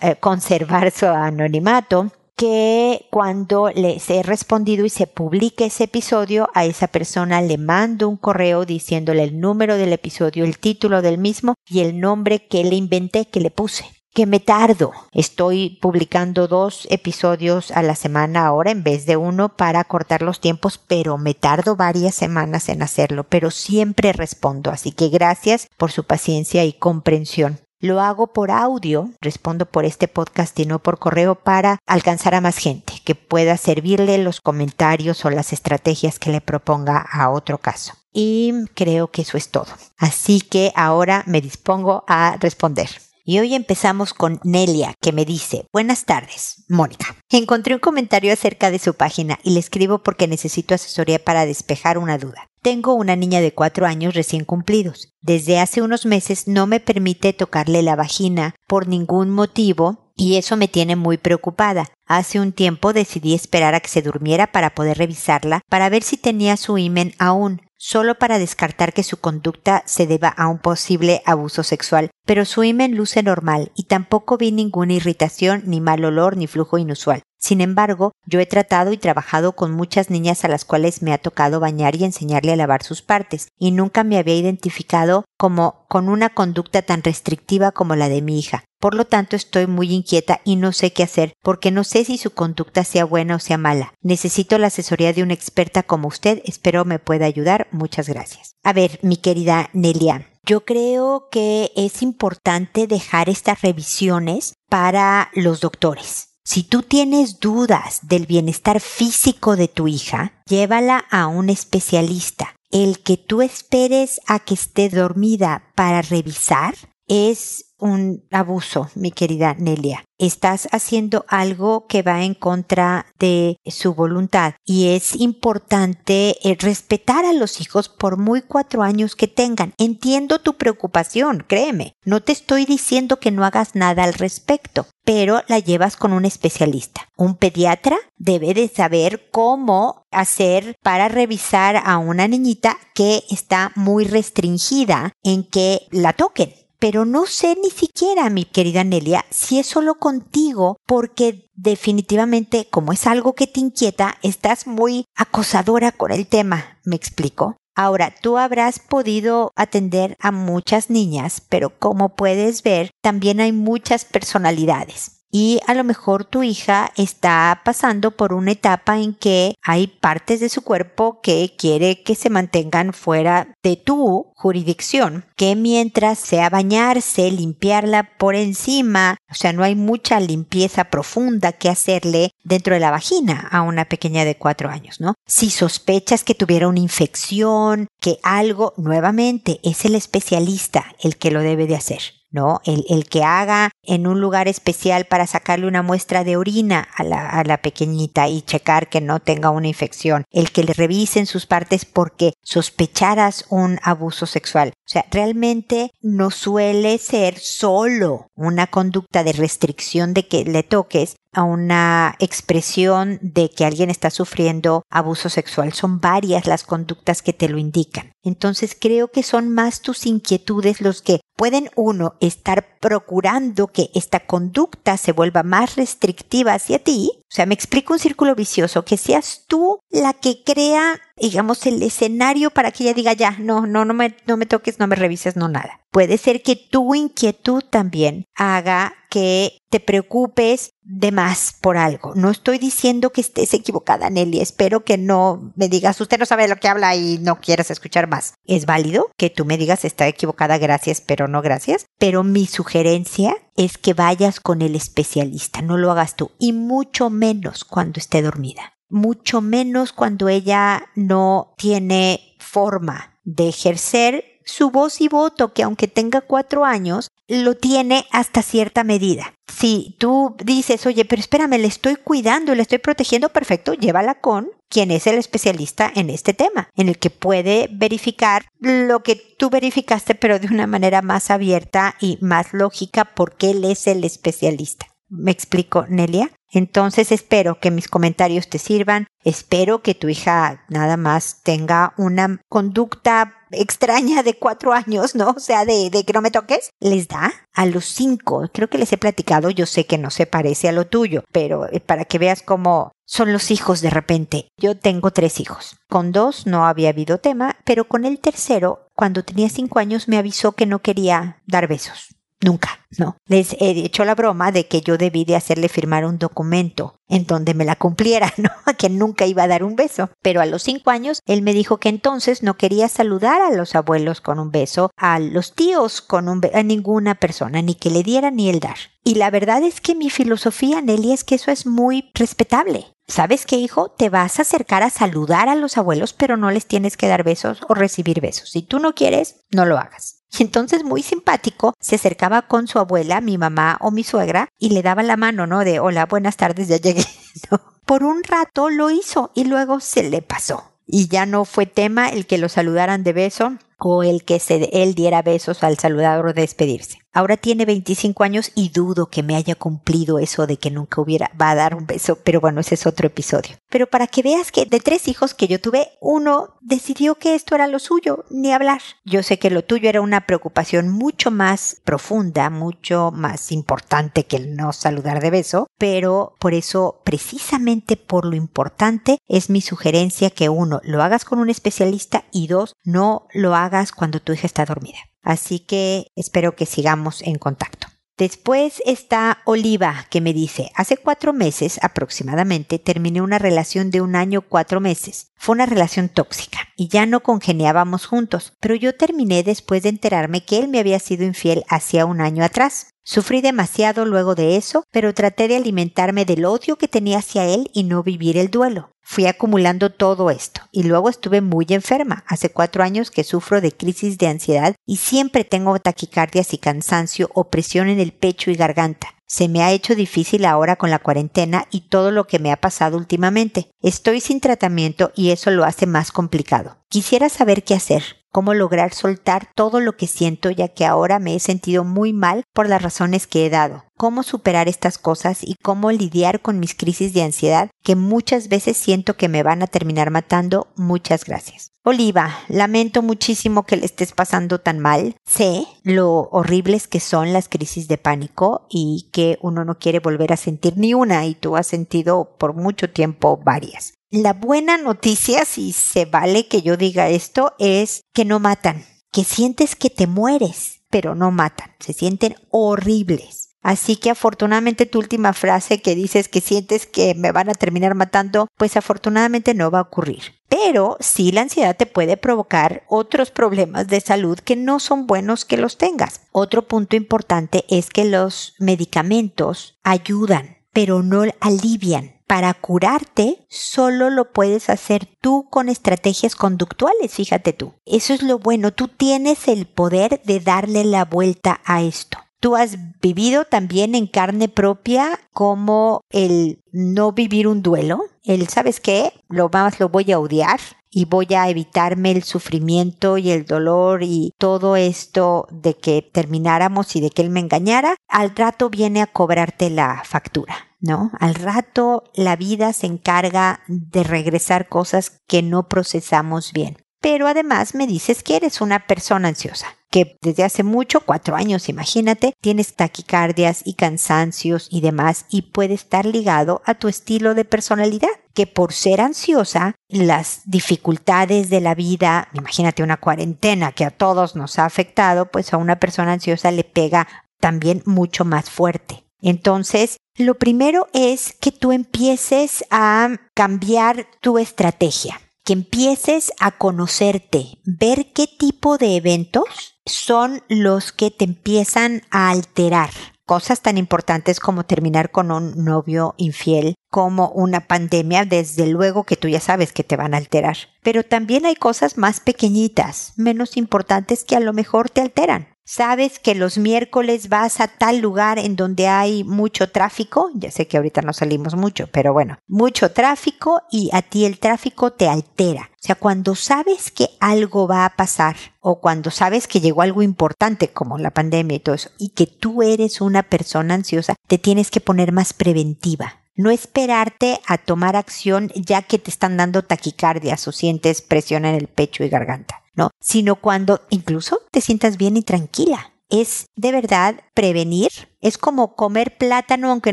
eh, 0.03 0.17
conservar 0.19 0.91
su 0.91 1.07
anonimato 1.07 2.11
que 2.37 3.07
cuando 3.11 3.69
les 3.69 4.09
he 4.11 4.23
respondido 4.23 4.85
y 4.85 4.91
se 4.91 5.07
publique 5.07 5.67
ese 5.67 5.85
episodio, 5.85 6.49
a 6.55 6.65
esa 6.65 6.89
persona 6.89 7.43
le 7.43 7.59
mando 7.59 8.09
un 8.09 8.17
correo 8.17 8.65
diciéndole 8.65 9.23
el 9.23 9.39
número 9.39 9.77
del 9.77 9.93
episodio, 9.93 10.45
el 10.45 10.59
título 10.59 11.03
del 11.03 11.19
mismo 11.19 11.55
y 11.67 11.81
el 11.81 12.01
nombre 12.01 12.49
que 12.49 12.65
le 12.65 12.77
inventé, 12.77 13.27
que 13.27 13.41
le 13.41 13.51
puse 13.51 14.00
que 14.13 14.27
me 14.27 14.41
tardo. 14.41 14.93
Estoy 15.13 15.79
publicando 15.81 16.49
dos 16.49 16.87
episodios 16.91 17.71
a 17.71 17.83
la 17.83 17.95
semana 17.95 18.47
ahora 18.47 18.71
en 18.71 18.83
vez 18.83 19.07
de 19.07 19.17
uno 19.17 19.57
para 19.57 19.85
cortar 19.85 20.23
los 20.23 20.41
tiempos, 20.41 20.79
pero 20.79 21.19
me 21.19 21.35
tardo 21.35 21.77
varias 21.77 22.15
semanas 22.15 22.69
en 22.69 22.83
hacerlo, 22.83 23.25
pero 23.25 23.51
siempre 23.51 24.13
respondo. 24.13 24.71
Así 24.71 24.93
que 24.93 25.09
gracias 25.09 25.69
por 25.77 25.93
su 25.93 26.05
paciencia 26.05 26.65
y 26.65 26.73
comprensión. 26.73 27.61
Lo 27.83 28.01
hago 28.01 28.27
por 28.27 28.51
audio, 28.51 29.09
respondo 29.23 29.65
por 29.65 29.87
este 29.87 30.07
podcast 30.07 30.59
y 30.61 30.67
no 30.67 30.81
por 30.81 30.99
correo 30.99 31.35
para 31.35 31.79
alcanzar 31.87 32.35
a 32.35 32.43
más 32.43 32.59
gente 32.59 32.93
que 33.07 33.15
pueda 33.15 33.57
servirle 33.57 34.19
los 34.19 34.43
comentarios 34.43 35.25
o 35.25 35.31
las 35.31 35.55
estrategias 35.55 36.19
que 36.19 36.31
le 36.31 36.43
proponga 36.43 36.99
a 37.11 37.31
otro 37.31 37.57
caso. 37.57 37.95
Y 38.13 38.67
creo 38.75 39.11
que 39.11 39.23
eso 39.23 39.39
es 39.39 39.51
todo. 39.51 39.69
Así 39.97 40.43
que 40.43 40.73
ahora 40.77 41.23
me 41.27 41.41
dispongo 41.41 42.05
a 42.07 42.37
responder. 42.39 42.91
Y 43.25 43.39
hoy 43.39 43.55
empezamos 43.55 44.15
con 44.15 44.41
Nelia, 44.45 44.95
que 45.01 45.13
me 45.13 45.25
dice, 45.25 45.67
buenas 45.73 46.05
tardes, 46.05 46.65
Mónica. 46.69 47.17
Encontré 47.31 47.75
un 47.75 47.81
comentario 47.81 48.33
acerca 48.33 48.71
de 48.71 48.79
su 48.79 48.95
página 48.95 49.39
y 49.43 49.51
le 49.51 49.61
escribo 49.61 50.03
porque 50.03 50.27
necesito 50.27 50.75
asesoría 50.75 51.23
para 51.23 51.47
despejar 51.47 51.99
una 51.99 52.19
duda. 52.19 52.47
Tengo 52.63 52.95
una 52.95 53.17
niña 53.17 53.41
de 53.41 53.55
cuatro 53.55 53.87
años 53.87 54.15
recién 54.15 54.45
cumplidos. 54.45 55.15
Desde 55.23 55.59
hace 55.59 55.81
unos 55.81 56.05
meses 56.05 56.47
no 56.47 56.67
me 56.67 56.81
permite 56.81 57.33
tocarle 57.33 57.83
la 57.83 57.97
vagina 57.97 58.55
por 58.67 58.87
ningún 58.87 59.31
motivo 59.31 60.13
y 60.15 60.37
eso 60.37 60.57
me 60.59 60.69
tiene 60.69 60.97
muy 60.97 61.17
preocupada. 61.17 61.87
Hace 62.07 62.39
un 62.41 62.53
tiempo 62.53 62.93
decidí 62.93 63.35
esperar 63.35 63.75
a 63.75 63.81
que 63.81 63.89
se 63.89 64.03
durmiera 64.03 64.53
para 64.53 64.75
poder 64.75 64.99
revisarla 64.99 65.63
para 65.71 65.89
ver 65.89 66.03
si 66.03 66.19
tenía 66.19 66.59
su 66.59 66.77
imen 66.77 67.15
aún, 67.19 67.63
solo 67.81 68.17
para 68.17 68.39
descartar 68.39 68.93
que 68.93 69.03
su 69.03 69.17
conducta 69.17 69.83
se 69.87 70.07
deba 70.07 70.29
a 70.29 70.49
un 70.49 70.59
posible 70.59 71.23
abuso 71.25 71.63
sexual, 71.63 72.11
pero 72.27 72.45
su 72.45 72.63
imen 72.63 72.95
luce 72.95 73.23
normal 73.23 73.73
y 73.75 73.85
tampoco 73.85 74.37
vi 74.37 74.53
ninguna 74.53 74.93
irritación, 74.93 75.63
ni 75.65 75.81
mal 75.81 76.05
olor, 76.05 76.37
ni 76.37 76.47
flujo 76.47 76.77
inusual. 76.77 77.23
Sin 77.39 77.63
embargo, 77.63 78.13
yo 78.27 78.39
he 78.39 78.45
tratado 78.45 78.93
y 78.93 78.99
trabajado 78.99 79.53
con 79.53 79.73
muchas 79.73 80.11
niñas 80.11 80.45
a 80.45 80.49
las 80.49 80.67
cuales 80.67 81.01
me 81.01 81.15
ha 81.15 81.19
tocado 81.19 81.59
bañar 81.59 81.97
y 81.97 82.05
enseñarle 82.05 82.53
a 82.53 82.57
lavar 82.57 82.83
sus 82.83 83.01
partes, 83.01 83.49
y 83.59 83.71
nunca 83.71 84.05
me 84.05 84.19
había 84.19 84.37
identificado 84.37 85.25
como 85.39 85.87
con 85.89 86.11
una 86.11 86.29
conducta 86.29 86.83
tan 86.83 87.03
restrictiva 87.03 87.73
como 87.73 87.97
la 87.97 88.11
de 88.11 88.21
mi 88.21 88.39
hija. 88.39 88.65
Por 88.81 88.95
lo 88.95 89.05
tanto, 89.05 89.37
estoy 89.37 89.67
muy 89.67 89.93
inquieta 89.93 90.41
y 90.45 90.57
no 90.57 90.73
sé 90.73 90.93
qué 90.93 91.03
hacer, 91.03 91.35
porque 91.43 91.71
no 91.71 91.85
sé 91.85 92.05
si 92.05 92.17
su 92.17 92.31
conducta 92.31 92.83
sea 92.83 93.05
buena 93.05 93.37
o 93.37 93.39
sea 93.39 93.59
mala. 93.59 93.93
Necesito 94.01 94.57
la 94.57 94.69
asesoría 94.69 95.13
de 95.13 95.23
una 95.23 95.35
experta 95.35 95.83
como 95.83 96.09
usted. 96.09 96.41
Espero 96.47 96.87
me 96.87 96.99
pueda 96.99 97.27
ayudar. 97.27 97.69
Muchas 97.73 98.09
gracias. 98.09 98.55
A 98.65 98.73
ver, 98.73 98.99
mi 99.03 99.19
querida 99.19 99.69
Nelia, 99.75 100.27
yo 100.47 100.65
creo 100.65 101.29
que 101.31 101.71
es 101.77 102.01
importante 102.01 102.87
dejar 102.87 103.29
estas 103.29 103.61
revisiones 103.61 104.55
para 104.71 105.31
los 105.35 105.61
doctores. 105.61 106.31
Si 106.43 106.63
tú 106.63 106.83
tienes 106.83 107.39
dudas 107.39 108.01
del 108.03 108.27
bienestar 108.27 108.81
físico 108.81 109.57
de 109.57 109.69
tu 109.69 109.89
hija, 109.89 110.33
llévala 110.47 111.05
a 111.11 111.27
un 111.27 111.51
especialista. 111.51 112.57
El 112.71 113.01
que 113.03 113.19
tú 113.19 113.43
esperes 113.43 114.21
a 114.27 114.39
que 114.39 114.55
esté 114.55 114.89
dormida 114.89 115.71
para 115.75 116.03
revisar 116.03 116.75
es 117.07 117.67
un 117.81 118.25
abuso, 118.31 118.89
mi 118.95 119.11
querida 119.11 119.55
Nelia. 119.59 120.05
Estás 120.19 120.69
haciendo 120.71 121.25
algo 121.29 121.87
que 121.87 122.03
va 122.03 122.25
en 122.25 122.35
contra 122.35 123.07
de 123.19 123.57
su 123.67 123.95
voluntad 123.95 124.55
y 124.67 124.89
es 124.89 125.17
importante 125.17 126.37
eh, 126.43 126.57
respetar 126.59 127.25
a 127.25 127.33
los 127.33 127.61
hijos 127.61 127.89
por 127.89 128.19
muy 128.19 128.43
cuatro 128.43 128.83
años 128.83 129.17
que 129.17 129.29
tengan. 129.29 129.73
Entiendo 129.79 130.41
tu 130.41 130.59
preocupación, 130.59 131.45
créeme. 131.47 131.95
No 132.05 132.21
te 132.21 132.33
estoy 132.33 132.67
diciendo 132.67 133.19
que 133.19 133.31
no 133.31 133.45
hagas 133.45 133.75
nada 133.75 134.05
al 134.05 134.13
respecto, 134.13 134.87
pero 135.05 135.43
la 135.49 135.59
llevas 135.59 135.97
con 135.97 136.13
un 136.13 136.27
especialista. 136.27 137.09
Un 137.17 137.37
pediatra 137.37 137.97
debe 138.19 138.53
de 138.53 138.69
saber 138.69 139.31
cómo 139.31 140.05
hacer 140.11 140.75
para 140.83 141.09
revisar 141.09 141.81
a 141.83 141.97
una 141.97 142.29
niñita 142.29 142.77
que 142.95 143.25
está 143.31 143.73
muy 143.75 144.05
restringida 144.05 145.13
en 145.23 145.45
que 145.45 145.87
la 145.91 146.13
toquen 146.13 146.53
pero 146.81 147.05
no 147.05 147.27
sé 147.27 147.57
ni 147.63 147.71
siquiera, 147.71 148.29
mi 148.31 148.45
querida 148.45 148.83
Nelia, 148.83 149.25
si 149.31 149.61
es 149.61 149.67
solo 149.67 149.97
contigo, 149.97 150.79
porque 150.87 151.49
definitivamente, 151.55 152.67
como 152.71 152.93
es 152.93 153.07
algo 153.07 153.35
que 153.35 153.47
te 153.47 153.61
inquieta, 153.61 154.17
estás 154.23 154.67
muy 154.67 155.05
acosadora 155.15 155.93
con 155.93 156.11
el 156.11 156.27
tema. 156.27 156.81
¿Me 156.85 156.97
explico? 156.97 157.57
Ahora, 157.77 158.15
tú 158.21 158.39
habrás 158.39 158.79
podido 158.79 159.53
atender 159.57 160.17
a 160.19 160.33
muchas 160.33 160.91
niñas, 160.91 161.43
pero 161.49 161.79
como 161.79 162.17
puedes 162.17 162.63
ver, 162.63 162.91
también 163.03 163.41
hay 163.41 163.53
muchas 163.53 164.05
personalidades 164.05 165.20
y 165.31 165.61
a 165.67 165.75
lo 165.75 165.85
mejor 165.85 166.25
tu 166.25 166.43
hija 166.43 166.91
está 166.97 167.63
pasando 167.65 168.11
por 168.11 168.33
una 168.33 168.53
etapa 168.53 168.99
en 168.99 169.15
que 169.15 169.55
hay 169.63 169.87
partes 169.87 170.41
de 170.41 170.49
su 170.49 170.63
cuerpo 170.63 171.21
que 171.23 171.55
quiere 171.57 172.03
que 172.03 172.15
se 172.15 172.31
mantengan 172.31 172.93
fuera 172.93 173.55
de 173.63 173.77
tu 173.77 174.33
jurisdicción, 174.35 175.25
que 175.37 175.55
mientras 175.55 176.19
sea 176.19 176.51
bañarse, 176.51 177.31
limpiarla 177.31 178.17
por 178.19 178.35
encima, 178.35 179.19
o 179.31 179.35
sea, 179.35 179.53
no 179.53 179.63
hay 179.63 179.75
mucha 179.75 180.19
limpieza 180.19 180.85
profunda 180.85 181.53
que 181.53 181.69
hacerle 181.69 182.33
dentro 182.43 182.75
de 182.75 182.81
la 182.81 182.91
vagina 182.91 183.49
a 183.51 183.63
una 183.63 183.85
pequeña 183.85 184.25
de 184.25 184.37
cuatro 184.37 184.71
años, 184.71 185.01
¿no? 185.01 185.15
Si 185.27 185.51
sospechas 185.51 186.25
que 186.25 186.35
tuviera 186.35 186.69
una 186.69 186.81
infección, 186.81 187.89
que 188.01 188.19
algo, 188.23 188.73
nuevamente, 188.77 189.61
es 189.63 189.85
el 189.85 189.95
especialista 189.95 190.85
el 191.03 191.17
que 191.17 191.31
lo 191.31 191.41
debe 191.41 191.67
de 191.67 191.77
hacer. 191.77 192.20
¿No? 192.31 192.61
El, 192.65 192.85
el, 192.89 193.09
que 193.09 193.25
haga 193.25 193.71
en 193.83 194.07
un 194.07 194.21
lugar 194.21 194.49
especial 194.49 195.05
para 195.07 195.27
sacarle 195.27 195.67
una 195.67 195.83
muestra 195.83 196.25
de 196.25 196.37
orina 196.37 196.87
a 196.97 197.03
la, 197.05 197.29
a 197.29 197.45
la 197.45 197.59
pequeñita 197.59 198.29
y 198.29 198.43
checar 198.43 198.89
que 198.89 199.01
no 199.01 199.21
tenga 199.21 199.51
una 199.51 199.69
infección. 199.69 200.25
El 200.31 200.53
que 200.53 200.65
le 200.65 200.73
revisen 200.73 201.27
sus 201.27 201.47
partes 201.47 201.85
porque 201.85 202.33
sospecharas 202.43 203.47
un 203.51 203.79
abuso 203.83 204.27
sexual. 204.27 204.73
O 204.91 204.93
sea, 204.93 205.05
realmente 205.11 205.91
no 206.01 206.31
suele 206.31 206.99
ser 206.99 207.39
solo 207.39 208.29
una 208.35 208.67
conducta 208.67 209.23
de 209.25 209.33
restricción 209.33 210.15
de 210.15 210.27
que 210.27 210.45
le 210.45 210.63
toques, 210.63 211.17
a 211.33 211.43
una 211.43 212.17
expresión 212.19 213.19
de 213.23 213.51
que 213.51 213.65
alguien 213.65 213.91
está 213.91 214.11
sufriendo 214.11 214.83
abuso 214.91 215.29
sexual. 215.29 215.73
Son 215.73 216.01
varias 216.01 216.47
las 216.47 216.65
conductas 216.65 217.23
que 217.23 217.33
te 217.33 217.49
lo 217.49 217.59
indican. 217.59 218.13
Entonces 218.23 218.77
creo 218.79 219.09
que 219.09 219.23
son 219.23 219.49
más 219.49 219.81
tus 219.81 220.07
inquietudes 220.07 220.81
los 220.81 221.03
que 221.03 221.21
pueden 221.37 221.71
uno 221.75 222.17
estar 222.21 222.79
procurando 222.81 223.69
que 223.69 223.91
esta 223.95 224.21
conducta 224.21 224.97
se 224.97 225.13
vuelva 225.13 225.43
más 225.43 225.77
restrictiva 225.77 226.53
hacia 226.53 226.79
ti. 226.79 227.11
O 227.17 227.35
sea, 227.35 227.47
me 227.47 227.55
explico 227.55 227.95
un 227.95 227.99
círculo 227.99 228.35
vicioso, 228.35 228.85
que 228.85 228.97
seas 228.97 229.45
tú 229.47 229.79
la 229.89 230.13
que 230.13 230.43
crea 230.45 231.01
digamos, 231.21 231.67
el 231.67 231.83
escenario 231.83 232.51
para 232.51 232.71
que 232.71 232.85
ella 232.85 232.95
diga 232.95 233.13
ya, 233.13 233.37
no, 233.39 233.67
no, 233.67 233.85
no 233.85 233.95
me, 233.95 234.17
no 234.27 234.37
me 234.37 234.47
toques, 234.47 234.79
no 234.79 234.87
me 234.87 234.97
revises, 234.97 235.37
no 235.37 235.49
nada. 235.49 235.81
Puede 235.91 236.19
ser 236.19 236.43
que 236.43 236.57
tu 236.57 236.95
inquietud 236.95 237.63
también 237.69 238.25
haga 238.37 238.95
que 239.11 239.59
te 239.71 239.81
preocupes 239.81 240.71
de 240.83 241.11
más 241.11 241.53
por 241.61 241.77
algo. 241.77 242.15
No 242.15 242.31
estoy 242.31 242.59
diciendo 242.59 243.11
que 243.11 243.21
estés 243.21 243.53
equivocada, 243.55 244.09
Nelly. 244.09 244.41
Espero 244.41 244.85
que 244.85 244.99
no 244.99 245.53
me 245.57 245.69
digas, 245.69 246.01
usted 246.01 246.19
no 246.19 246.27
sabe 246.27 246.47
lo 246.47 246.57
que 246.57 246.69
habla 246.69 246.95
y 246.95 247.19
no 247.19 247.41
quieras 247.41 247.71
escuchar 247.73 248.09
más. 248.09 248.35
Es 248.47 248.67
válido 248.67 249.11
que 249.17 249.31
tú 249.31 249.45
me 249.45 249.59
digas, 249.59 249.85
está 249.85 250.07
equivocada, 250.07 250.59
gracias, 250.59 251.01
pero 251.01 251.27
no 251.27 251.43
gracias. 251.43 251.87
Pero 251.99 252.23
mi 252.23 252.47
sugerencia 252.47 253.37
es 253.57 253.77
que 253.77 253.95
vayas 253.95 254.39
con 254.39 254.63
el 254.63 254.77
especialista, 254.77 255.61
no 255.61 255.77
lo 255.77 255.91
hagas 255.91 256.15
tú. 256.15 256.31
Y 256.39 256.53
mucho 256.53 257.11
menos 257.11 257.65
cuando 257.65 257.99
esté 257.99 258.23
dormida. 258.23 258.75
Mucho 258.91 259.41
menos 259.41 259.93
cuando 259.93 260.29
ella 260.29 260.91
no 260.95 261.55
tiene 261.57 262.37
forma 262.39 263.19
de 263.25 263.49
ejercer 263.49 264.41
su 264.45 264.71
voz 264.71 265.01
y 265.01 265.09
voto, 265.09 265.53
que 265.53 265.63
aunque 265.63 265.89
tenga 265.89 266.21
cuatro 266.21 266.65
años, 266.65 267.09
lo 267.29 267.55
tiene 267.55 268.07
hasta 268.11 268.43
cierta 268.43 268.85
medida. 268.85 269.33
Si 269.49 269.97
tú 269.99 270.37
dices, 270.45 270.87
oye, 270.87 271.05
pero 271.05 271.21
espérame, 271.21 271.59
le 271.59 271.69
estoy 271.69 271.97
cuidando, 271.97 272.55
le 272.55 272.63
estoy 272.63 272.79
protegiendo, 272.79 273.29
perfecto, 273.29 273.75
llévala 273.75 274.21
con 274.21 274.51
quien 274.69 274.91
es 274.91 275.07
el 275.07 275.17
especialista 275.17 275.91
en 275.95 276.11
este 276.11 276.35
tema, 276.35 276.69
en 276.77 276.89
el 276.89 276.99
que 276.99 277.11
puede 277.11 277.69
verificar 277.71 278.47
lo 278.59 279.03
que 279.03 279.17
tú 279.17 279.51
verificaste, 279.51 280.15
pero 280.15 280.39
de 280.39 280.49
una 280.49 280.67
manera 280.67 281.03
más 281.03 281.31
abierta 281.31 281.97
y 282.01 282.19
más 282.21 282.53
lógica, 282.53 283.05
porque 283.05 283.51
él 283.51 283.65
es 283.65 283.87
el 283.87 284.05
especialista. 284.05 284.87
¿Me 285.09 285.33
explico, 285.33 285.87
Nelia? 285.89 286.31
Entonces 286.51 287.13
espero 287.13 287.61
que 287.61 287.71
mis 287.71 287.89
comentarios 287.89 288.49
te 288.49 288.59
sirvan, 288.59 289.07
espero 289.25 289.83
que 289.83 289.95
tu 289.95 290.09
hija 290.09 290.65
nada 290.69 290.97
más 290.97 291.43
tenga 291.43 291.95
una 291.97 292.41
conducta 292.49 293.35
extraña 293.53 294.23
de 294.23 294.35
cuatro 294.35 294.73
años, 294.73 295.15
¿no? 295.15 295.31
O 295.41 295.43
sea, 295.43 295.65
de, 295.65 295.91
de, 295.91 296.05
que 296.05 296.13
no 296.13 296.21
me 296.21 296.31
toques, 296.31 296.71
les 296.81 297.09
da 297.09 297.33
a 297.55 297.67
los 297.67 297.85
cinco. 297.85 298.49
Creo 298.53 298.69
que 298.69 298.79
les 298.79 298.93
he 298.93 298.99
platicado, 298.99 299.51
yo 299.51 299.67
sé 299.67 299.87
que 299.87 299.99
no 299.99 300.11
se 300.11 300.27
parece 300.27 300.69
a 300.69 300.73
lo 300.73 300.87
tuyo, 300.87 301.25
pero 301.33 301.67
eh, 301.73 301.81
para 301.81 302.05
que 302.05 302.19
veas 302.19 302.43
cómo 302.43 302.93
son 303.07 303.33
los 303.33 303.51
hijos 303.51 303.81
de 303.81 303.91
repente. 303.91 304.49
Yo 304.57 304.77
tengo 304.77 305.11
tres 305.13 305.41
hijos. 305.41 305.77
Con 305.89 306.13
dos 306.13 306.47
no 306.47 306.67
había 306.67 306.91
habido 306.91 307.19
tema, 307.19 307.57
pero 307.65 307.89
con 307.89 308.05
el 308.05 308.21
tercero, 308.21 308.87
cuando 308.95 309.25
tenía 309.25 309.49
cinco 309.49 309.79
años, 309.79 310.09
me 310.09 310.19
avisó 310.19 310.53
que 310.53 310.67
no 310.67 310.81
quería 310.81 311.43
dar 311.47 311.67
besos. 311.67 312.15
Nunca, 312.43 312.87
no. 312.97 313.17
Les 313.27 313.53
he 313.61 313.71
hecho 313.71 314.05
la 314.07 314.15
broma 314.15 314.51
de 314.51 314.67
que 314.67 314.81
yo 314.81 314.97
debí 314.97 315.27
de 315.27 315.37
hacerle 315.37 315.69
firmar 315.69 316.07
un 316.07 316.19
documento 316.19 316.99
en 317.07 317.27
donde 317.27 317.53
me 317.53 317.67
la 317.67 317.77
cumpliera, 317.77 318.33
¿no? 318.39 318.51
Que 318.79 318.89
nunca 318.89 319.27
iba 319.27 319.43
a 319.43 319.49
dar 319.49 319.63
un 319.63 319.77
beso. 319.77 320.09
Pero 320.23 320.41
a 320.41 320.47
los 320.47 320.63
cinco 320.63 320.91
años, 320.91 321.21
él 321.27 321.43
me 321.43 321.53
dijo 321.53 321.79
que 321.79 321.91
entonces 321.91 322.43
no 322.43 322.57
quería 322.57 322.89
saludar 322.89 323.43
a 323.43 323.55
los 323.55 323.75
abuelos 323.75 324.23
con 324.23 324.39
un 324.39 324.51
beso, 324.51 324.91
a 324.97 325.19
los 325.19 325.55
tíos 325.55 326.01
con 326.01 326.29
un 326.29 326.41
beso, 326.41 326.57
a 326.57 326.63
ninguna 326.63 327.17
persona, 327.17 327.61
ni 327.61 327.75
que 327.75 327.91
le 327.91 328.03
diera 328.03 328.31
ni 328.31 328.49
el 328.49 328.61
dar. 328.61 328.79
Y 329.05 329.17
la 329.17 329.31
verdad 329.31 329.63
es 329.63 329.83
que 329.83 329.95
mi 329.95 330.09
filosofía, 330.09 330.81
Nelly, 330.81 331.13
es 331.13 331.25
que 331.25 331.35
eso 331.35 331.51
es 331.51 331.67
muy 331.67 332.11
respetable. 332.15 332.87
¿Sabes 333.07 333.45
qué, 333.45 333.57
hijo? 333.57 333.91
Te 333.91 334.09
vas 334.09 334.39
a 334.39 334.43
acercar 334.43 334.83
a 334.83 334.91
saludar 334.91 335.49
a 335.49 335.57
los 335.57 335.77
abuelos, 335.77 336.13
pero 336.15 336.37
no 336.37 336.51
les 336.51 336.67
tienes 336.67 336.97
que 336.97 337.09
dar 337.09 337.25
besos 337.25 337.61
o 337.69 337.75
recibir 337.75 338.21
besos. 338.21 338.51
Si 338.51 338.63
tú 338.63 338.79
no 338.79 338.95
quieres, 338.95 339.43
no 339.51 339.67
lo 339.67 339.79
hagas. 339.79 340.20
Y 340.39 340.43
entonces 340.43 340.85
muy 340.85 341.03
simpático 341.03 341.75
se 341.81 341.97
acercaba 341.97 342.43
con 342.43 342.67
su 342.67 342.79
abuela, 342.79 343.21
mi 343.21 343.39
mamá 343.39 343.79
o 343.81 343.91
mi 343.91 344.05
suegra 344.05 344.49
y 344.59 344.71
le 344.71 344.83
daba 344.83 345.03
la 345.03 345.17
mano, 345.17 345.47
¿no? 345.47 345.61
De 345.61 345.81
hola, 345.81 346.07
buenas 346.07 346.37
tardes, 346.37 346.69
ya 346.69 346.77
llegué. 346.77 347.05
Por 347.85 348.05
un 348.05 348.23
rato 348.23 348.71
lo 348.71 348.91
hizo 348.91 349.33
y 349.35 349.45
luego 349.45 349.81
se 349.81 350.09
le 350.09 350.23
pasó. 350.23 350.65
Y 350.87 351.09
ya 351.09 351.27
no 351.27 351.45
fue 351.45 351.67
tema 351.67 352.09
el 352.09 352.27
que 352.27 352.39
lo 352.39 352.49
saludaran 352.49 353.03
de 353.03 353.13
beso 353.13 353.57
o 353.81 354.03
el 354.03 354.25
que 354.25 354.39
se, 354.39 354.69
él 354.73 354.95
diera 354.95 355.23
besos 355.23 355.63
al 355.63 355.79
saludador 355.79 356.29
o 356.29 356.33
despedirse. 356.33 356.99
Ahora 357.13 357.37
tiene 357.37 357.65
25 357.65 358.23
años 358.23 358.53
y 358.55 358.69
dudo 358.69 359.07
que 359.07 359.25
me 359.25 359.35
haya 359.35 359.57
cumplido 359.57 360.21
eso 360.21 360.47
de 360.47 360.59
que 360.59 360.71
nunca 360.71 361.01
hubiera, 361.01 361.33
va 361.41 361.51
a 361.51 361.57
dar 361.57 361.75
un 361.75 361.85
beso, 361.85 362.17
pero 362.23 362.41
bueno, 362.41 362.61
ese 362.61 362.77
es 362.77 362.87
otro 362.87 363.09
episodio. 363.09 363.57
Pero 363.69 363.89
para 363.89 364.07
que 364.07 364.23
veas 364.23 364.53
que 364.53 364.65
de 364.65 364.79
tres 364.79 365.09
hijos 365.09 365.35
que 365.35 365.49
yo 365.49 365.61
tuve, 365.61 365.89
uno 366.01 366.55
decidió 366.61 367.17
que 367.17 367.35
esto 367.35 367.57
era 367.57 367.67
lo 367.67 367.81
suyo, 367.81 368.25
ni 368.31 368.53
hablar. 368.53 368.81
Yo 369.05 369.25
sé 369.25 369.41
que 369.41 369.51
lo 369.51 369.65
tuyo 369.65 369.89
era 369.89 370.01
una 370.01 370.25
preocupación 370.25 370.89
mucho 370.89 371.33
más 371.33 371.81
profunda, 371.85 372.49
mucho 372.49 373.11
más 373.13 373.51
importante 373.51 374.25
que 374.25 374.37
el 374.37 374.55
no 374.55 374.73
saludar 374.73 375.21
de 375.21 375.31
beso, 375.31 375.67
pero 375.79 376.37
por 376.39 376.55
eso, 376.55 377.01
precisamente 377.03 377.97
por 377.97 378.25
lo 378.25 378.37
importante, 378.37 379.19
es 379.27 379.51
mi 379.51 379.63
sugerencia 379.63 380.31
que 380.31 380.49
uno, 380.49 380.81
lo 380.85 381.03
hagas 381.03 381.25
con 381.25 381.41
un 381.41 381.51
especialista 381.51 382.25
y 382.31 382.47
dos, 382.47 382.75
no 382.85 383.27
lo 383.33 383.57
hagas 383.57 383.70
cuando 383.97 384.21
tu 384.21 384.33
hija 384.33 384.47
está 384.47 384.65
dormida. 384.65 384.99
Así 385.23 385.61
que 385.61 386.09
espero 386.17 386.57
que 386.57 386.67
sigamos 386.67 387.23
en 387.23 387.37
contacto. 387.37 387.87
Después 388.21 388.83
está 388.85 389.39
Oliva, 389.47 390.05
que 390.11 390.21
me 390.21 390.35
dice, 390.35 390.71
hace 390.75 390.99
cuatro 390.99 391.33
meses 391.33 391.81
aproximadamente 391.83 392.79
terminé 392.79 393.23
una 393.23 393.39
relación 393.39 393.91
de 393.91 394.03
un 394.03 394.15
año 394.15 394.43
cuatro 394.43 394.79
meses. 394.79 395.33
Fue 395.37 395.55
una 395.55 395.65
relación 395.65 396.11
tóxica 396.11 396.59
y 396.77 396.89
ya 396.89 397.07
no 397.07 397.21
congeniábamos 397.21 398.05
juntos, 398.05 398.53
pero 398.61 398.75
yo 398.75 398.95
terminé 398.95 399.43
después 399.43 399.83
de 399.85 399.89
enterarme 399.89 400.45
que 400.45 400.59
él 400.59 400.69
me 400.69 400.81
había 400.81 400.99
sido 400.99 401.25
infiel 401.25 401.65
hacía 401.71 402.05
un 402.05 402.21
año 402.21 402.45
atrás. 402.45 402.89
Sufrí 403.03 403.41
demasiado 403.41 404.05
luego 404.05 404.35
de 404.35 404.57
eso, 404.57 404.85
pero 404.91 405.15
traté 405.15 405.49
de 405.49 405.57
alimentarme 405.57 406.25
del 406.25 406.45
odio 406.45 406.77
que 406.77 406.89
tenía 406.89 407.19
hacia 407.19 407.45
él 407.47 407.71
y 407.73 407.85
no 407.85 408.03
vivir 408.03 408.37
el 408.37 408.51
duelo. 408.51 408.91
Fui 409.03 409.27
acumulando 409.27 409.91
todo 409.91 410.31
esto 410.31 410.61
y 410.71 410.85
luego 410.85 411.09
estuve 411.09 411.41
muy 411.41 411.67
enferma. 411.71 412.23
Hace 412.29 412.53
cuatro 412.53 412.85
años 412.85 413.11
que 413.11 413.25
sufro 413.25 413.61
de 413.61 413.73
crisis 413.73 414.19
de 414.19 414.29
ansiedad 414.29 414.77
y 414.87 414.99
siempre 414.99 415.45
tengo 415.45 415.79
taquicardias 415.81 416.55
y 416.55 416.59
cansancio, 416.59 417.31
opresión 417.35 417.89
en 417.89 417.99
el 417.99 418.13
pecho 418.13 418.51
y 418.51 418.55
garganta. 418.55 419.09
Se 419.27 419.49
me 419.49 419.63
ha 419.63 419.73
hecho 419.73 419.95
difícil 419.95 420.45
ahora 420.45 420.77
con 420.77 420.91
la 420.91 420.99
cuarentena 420.99 421.67
y 421.71 421.83
todo 421.89 422.11
lo 422.11 422.27
que 422.27 422.39
me 422.39 422.53
ha 422.53 422.57
pasado 422.57 422.97
últimamente. 422.97 423.71
Estoy 423.81 424.21
sin 424.21 424.41
tratamiento 424.41 425.13
y 425.17 425.31
eso 425.31 425.51
lo 425.51 425.65
hace 425.65 425.87
más 425.87 426.13
complicado. 426.13 426.79
Quisiera 426.89 427.29
saber 427.29 427.65
qué 427.65 427.75
hacer 427.75 428.20
cómo 428.31 428.55
lograr 428.55 428.95
soltar 428.95 429.49
todo 429.55 429.81
lo 429.81 429.97
que 429.97 430.07
siento 430.07 430.51
ya 430.51 430.69
que 430.69 430.87
ahora 430.87 431.19
me 431.19 431.35
he 431.35 431.41
sentido 431.41 431.85
muy 431.85 432.13
mal 432.13 432.45
por 432.53 432.69
las 432.69 432.83
razones 432.83 433.27
que 433.27 433.47
he 433.47 433.51
dado, 433.51 433.85
cómo 433.97 434.23
superar 434.23 434.69
estas 434.69 434.99
cosas 434.99 435.41
y 435.43 435.57
cómo 435.63 435.91
lidiar 435.91 436.41
con 436.41 436.59
mis 436.61 436.75
crisis 436.75 437.13
de 437.13 437.23
ansiedad 437.23 437.71
que 437.83 437.97
muchas 437.97 438.49
veces 438.49 438.77
siento 438.77 439.17
que 439.17 439.29
me 439.29 439.43
van 439.43 439.63
a 439.63 439.67
terminar 439.67 440.11
matando. 440.11 440.69
Muchas 440.77 441.25
gracias. 441.25 441.73
Oliva, 441.83 442.39
lamento 442.49 443.03
muchísimo 443.03 443.65
que 443.65 443.77
le 443.77 443.87
estés 443.87 444.13
pasando 444.13 444.61
tan 444.61 444.79
mal. 444.79 445.17
Sé 445.25 445.67
lo 445.83 446.29
horribles 446.31 446.89
que 446.89 447.01
son 447.01 447.33
las 447.33 447.49
crisis 447.49 447.89
de 447.89 447.97
pánico 447.97 448.67
y 448.69 449.09
que 449.13 449.39
uno 449.41 449.65
no 449.65 449.79
quiere 449.79 449.99
volver 449.99 450.33
a 450.33 450.37
sentir 450.37 450.75
ni 450.77 450.93
una 450.93 451.25
y 451.25 451.35
tú 451.35 451.57
has 451.57 451.67
sentido 451.67 452.37
por 452.39 452.55
mucho 452.55 452.91
tiempo 452.91 453.39
varias. 453.43 453.95
La 454.13 454.33
buena 454.33 454.77
noticia, 454.77 455.45
si 455.45 455.73
se 455.73 456.05
vale 456.05 456.49
que 456.49 456.63
yo 456.63 456.77
diga 456.77 457.09
esto, 457.09 457.55
es 457.61 458.03
que 458.13 458.25
no 458.25 458.41
matan, 458.41 458.85
que 459.13 459.23
sientes 459.23 459.77
que 459.77 459.89
te 459.89 460.09
mueres, 460.09 460.81
pero 460.91 461.15
no 461.15 461.31
matan, 461.31 461.71
se 461.79 461.93
sienten 461.93 462.35
horribles. 462.51 463.51
Así 463.63 463.95
que 463.95 464.11
afortunadamente 464.11 464.87
tu 464.87 464.99
última 464.99 465.33
frase 465.33 465.81
que 465.81 465.95
dices 465.95 466.27
que 466.27 466.41
sientes 466.41 466.89
que 466.89 467.15
me 467.15 467.31
van 467.31 467.51
a 467.51 467.55
terminar 467.55 467.95
matando, 467.95 468.49
pues 468.57 468.77
afortunadamente 468.77 469.55
no 469.55 469.71
va 469.71 469.79
a 469.79 469.83
ocurrir. 469.83 470.41
Pero 470.49 470.97
sí 470.99 471.31
la 471.31 471.43
ansiedad 471.43 471.77
te 471.77 471.87
puede 471.87 472.17
provocar 472.17 472.83
otros 472.89 473.31
problemas 473.31 473.87
de 473.87 474.01
salud 474.01 474.41
que 474.41 474.57
no 474.57 474.81
son 474.81 475.07
buenos 475.07 475.45
que 475.45 475.57
los 475.57 475.79
tengas. 475.79 476.23
Otro 476.33 476.67
punto 476.67 476.97
importante 476.97 477.65
es 477.69 477.91
que 477.91 478.07
los 478.07 478.57
medicamentos 478.59 479.79
ayudan, 479.85 480.57
pero 480.73 481.05
no 481.05 481.23
alivian 481.39 482.20
para 482.31 482.55
curarte 482.55 483.45
solo 483.49 484.09
lo 484.09 484.31
puedes 484.31 484.71
hacer 484.71 485.09
tú 485.21 485.49
con 485.51 485.69
estrategias 485.69 486.37
conductuales, 486.37 487.13
fíjate 487.13 487.53
tú. 487.53 487.75
Eso 487.87 488.15
es 488.15 488.23
lo 488.23 488.39
bueno, 488.39 488.71
tú 488.71 488.87
tienes 488.87 489.49
el 489.49 489.67
poder 489.67 490.23
de 490.23 490.39
darle 490.39 490.85
la 490.85 491.05
vuelta 491.05 491.61
a 491.65 491.83
esto. 491.83 492.19
Tú 492.39 492.55
has 492.55 492.79
vivido 493.01 493.47
también 493.47 493.97
en 493.97 494.07
carne 494.07 494.49
propia 494.49 495.19
como 495.33 496.03
el 496.09 496.63
no 496.71 497.11
vivir 497.11 497.49
un 497.49 497.63
duelo, 497.63 498.05
el 498.23 498.47
sabes 498.47 498.79
qué, 498.79 499.13
lo 499.29 499.49
más 499.53 499.81
lo 499.81 499.89
voy 499.89 500.13
a 500.13 500.21
odiar, 500.21 500.61
y 500.91 501.05
voy 501.05 501.29
a 501.35 501.49
evitarme 501.49 502.11
el 502.11 502.23
sufrimiento 502.23 503.17
y 503.17 503.31
el 503.31 503.47
dolor 503.47 504.03
y 504.03 504.35
todo 504.39 504.77
esto 504.77 505.47
de 505.51 505.75
que 505.75 506.03
termináramos 506.03 506.97
y 506.97 507.01
de 507.01 507.11
que 507.11 507.23
él 507.23 507.31
me 507.31 507.41
engañara, 507.41 507.97
al 508.09 508.35
rato 508.35 508.71
viene 508.71 509.03
a 509.03 509.07
cobrarte 509.07 509.71
la 509.71 510.03
factura. 510.05 510.55
¿no? 510.81 511.11
Al 511.21 511.35
rato 511.35 512.05
la 512.15 512.37
vida 512.37 512.73
se 512.73 512.87
encarga 512.87 513.61
de 513.69 514.03
regresar 514.03 514.69
cosas 514.69 515.21
que 515.29 515.43
no 515.43 515.69
procesamos 515.69 516.53
bien. 516.53 516.79
Pero 517.01 517.29
además 517.29 517.75
me 517.75 517.87
dices 517.87 518.23
que 518.23 518.37
eres 518.37 518.61
una 518.61 518.87
persona 518.87 519.29
ansiosa. 519.29 519.67
Que 519.91 520.19
desde 520.23 520.45
hace 520.45 520.63
mucho, 520.63 521.01
cuatro 521.01 521.37
años, 521.37 521.69
imagínate, 521.69 522.35
tienes 522.41 522.75
taquicardias 522.75 523.63
y 523.65 523.75
cansancios 523.75 524.69
y 524.71 524.81
demás 524.81 525.27
y 525.29 525.43
puede 525.43 525.75
estar 525.75 526.07
ligado 526.07 526.63
a 526.65 526.75
tu 526.75 526.89
estilo 526.89 527.35
de 527.35 527.45
personalidad 527.45 528.09
que 528.35 528.47
por 528.47 528.73
ser 528.73 529.01
ansiosa, 529.01 529.75
las 529.89 530.43
dificultades 530.45 531.51
de 531.51 531.61
la 531.61 531.75
vida, 531.75 532.29
imagínate 532.33 532.83
una 532.83 532.99
cuarentena 532.99 533.73
que 533.73 533.85
a 533.85 533.91
todos 533.91 534.37
nos 534.37 534.59
ha 534.59 534.65
afectado, 534.65 535.27
pues 535.27 535.53
a 535.53 535.57
una 535.57 535.81
persona 535.81 536.13
ansiosa 536.13 536.51
le 536.51 536.65
pega 536.65 537.09
también 537.41 537.83
mucho 537.87 538.25
más 538.25 538.49
fuerte. 538.49 539.05
Entonces, 539.23 539.99
lo 540.17 540.37
primero 540.37 540.89
es 540.93 541.35
que 541.41 541.53
tú 541.53 541.73
empieces 541.73 542.65
a 542.71 543.17
cambiar 543.35 544.07
tu 544.21 544.39
estrategia, 544.39 545.21
que 545.51 545.55
empieces 545.55 546.33
a 546.39 546.53
conocerte, 546.53 547.59
ver 547.65 548.13
qué 548.13 548.29
tipo 548.29 548.79
de 548.79 548.95
eventos 548.95 549.81
son 549.85 550.45
los 550.49 550.93
que 550.93 551.11
te 551.11 551.25
empiezan 551.25 552.03
a 552.13 552.31
alterar. 552.31 552.91
Cosas 553.27 553.61
tan 553.61 553.77
importantes 553.77 554.39
como 554.39 554.65
terminar 554.65 555.11
con 555.11 555.33
un 555.33 555.65
novio 555.65 556.15
infiel, 556.19 556.77
como 556.89 557.31
una 557.31 557.67
pandemia, 557.67 558.25
desde 558.27 558.69
luego 558.69 559.03
que 559.03 559.17
tú 559.17 559.27
ya 559.27 559.41
sabes 559.41 559.73
que 559.73 559.83
te 559.83 559.97
van 559.97 560.15
a 560.15 560.19
alterar. 560.19 560.57
Pero 560.85 561.03
también 561.03 561.45
hay 561.45 561.57
cosas 561.57 561.99
más 561.99 562.21
pequeñitas, 562.21 563.15
menos 563.17 563.57
importantes 563.57 564.23
que 564.23 564.37
a 564.37 564.41
lo 564.41 564.53
mejor 564.53 564.89
te 564.89 565.01
alteran 565.01 565.49
sabes 565.71 566.19
que 566.19 566.35
los 566.35 566.59
miércoles 566.59 567.29
vas 567.29 567.61
a 567.61 567.69
tal 567.69 568.01
lugar 568.01 568.41
en 568.41 568.57
donde 568.57 568.89
hay 568.89 569.23
mucho 569.23 569.71
tráfico, 569.71 570.29
ya 570.35 570.51
sé 570.51 570.67
que 570.67 570.77
ahorita 570.77 571.01
no 571.01 571.13
salimos 571.13 571.55
mucho, 571.55 571.87
pero 571.93 572.13
bueno, 572.13 572.39
mucho 572.49 572.91
tráfico 572.91 573.63
y 573.71 573.89
a 573.93 574.03
ti 574.03 574.25
el 574.25 574.41
tráfico 574.41 574.93
te 574.93 575.09
altera. 575.09 575.71
O 575.75 575.79
sea, 575.79 575.95
cuando 575.95 576.35
sabes 576.35 576.91
que 576.91 577.11
algo 577.21 577.69
va 577.69 577.85
a 577.85 577.95
pasar 577.95 578.35
o 578.59 578.81
cuando 578.81 579.13
sabes 579.13 579.47
que 579.47 579.61
llegó 579.61 579.83
algo 579.83 580.03
importante 580.03 580.73
como 580.73 580.99
la 580.99 581.13
pandemia 581.13 581.59
y 581.59 581.61
todo 581.61 581.77
eso 581.77 581.91
y 581.99 582.11
que 582.11 582.27
tú 582.27 582.63
eres 582.63 583.01
una 583.01 583.23
persona 583.23 583.75
ansiosa, 583.75 584.17
te 584.27 584.39
tienes 584.39 584.73
que 584.73 584.81
poner 584.81 585.13
más 585.13 585.33
preventiva. 585.33 586.17
No 586.35 586.51
esperarte 586.51 587.41
a 587.47 587.59
tomar 587.59 587.95
acción 587.95 588.51
ya 588.57 588.83
que 588.83 588.99
te 588.99 589.11
están 589.11 589.37
dando 589.37 589.63
taquicardias 589.63 590.49
o 590.49 590.53
sientes 590.53 591.01
presión 591.01 591.45
en 591.45 591.55
el 591.55 591.69
pecho 591.69 592.03
y 592.03 592.09
garganta. 592.09 592.60
¿No? 592.75 592.91
Sino 593.01 593.37
cuando 593.37 593.81
incluso 593.91 594.41
te 594.51 594.61
sientas 594.61 594.97
bien 594.97 595.17
y 595.17 595.23
tranquila. 595.23 595.93
Es 596.11 596.47
de 596.57 596.73
verdad 596.73 597.21
prevenir. 597.35 597.89
Es 598.21 598.37
como 598.37 598.75
comer 598.75 599.17
plátano 599.17 599.71
aunque 599.71 599.93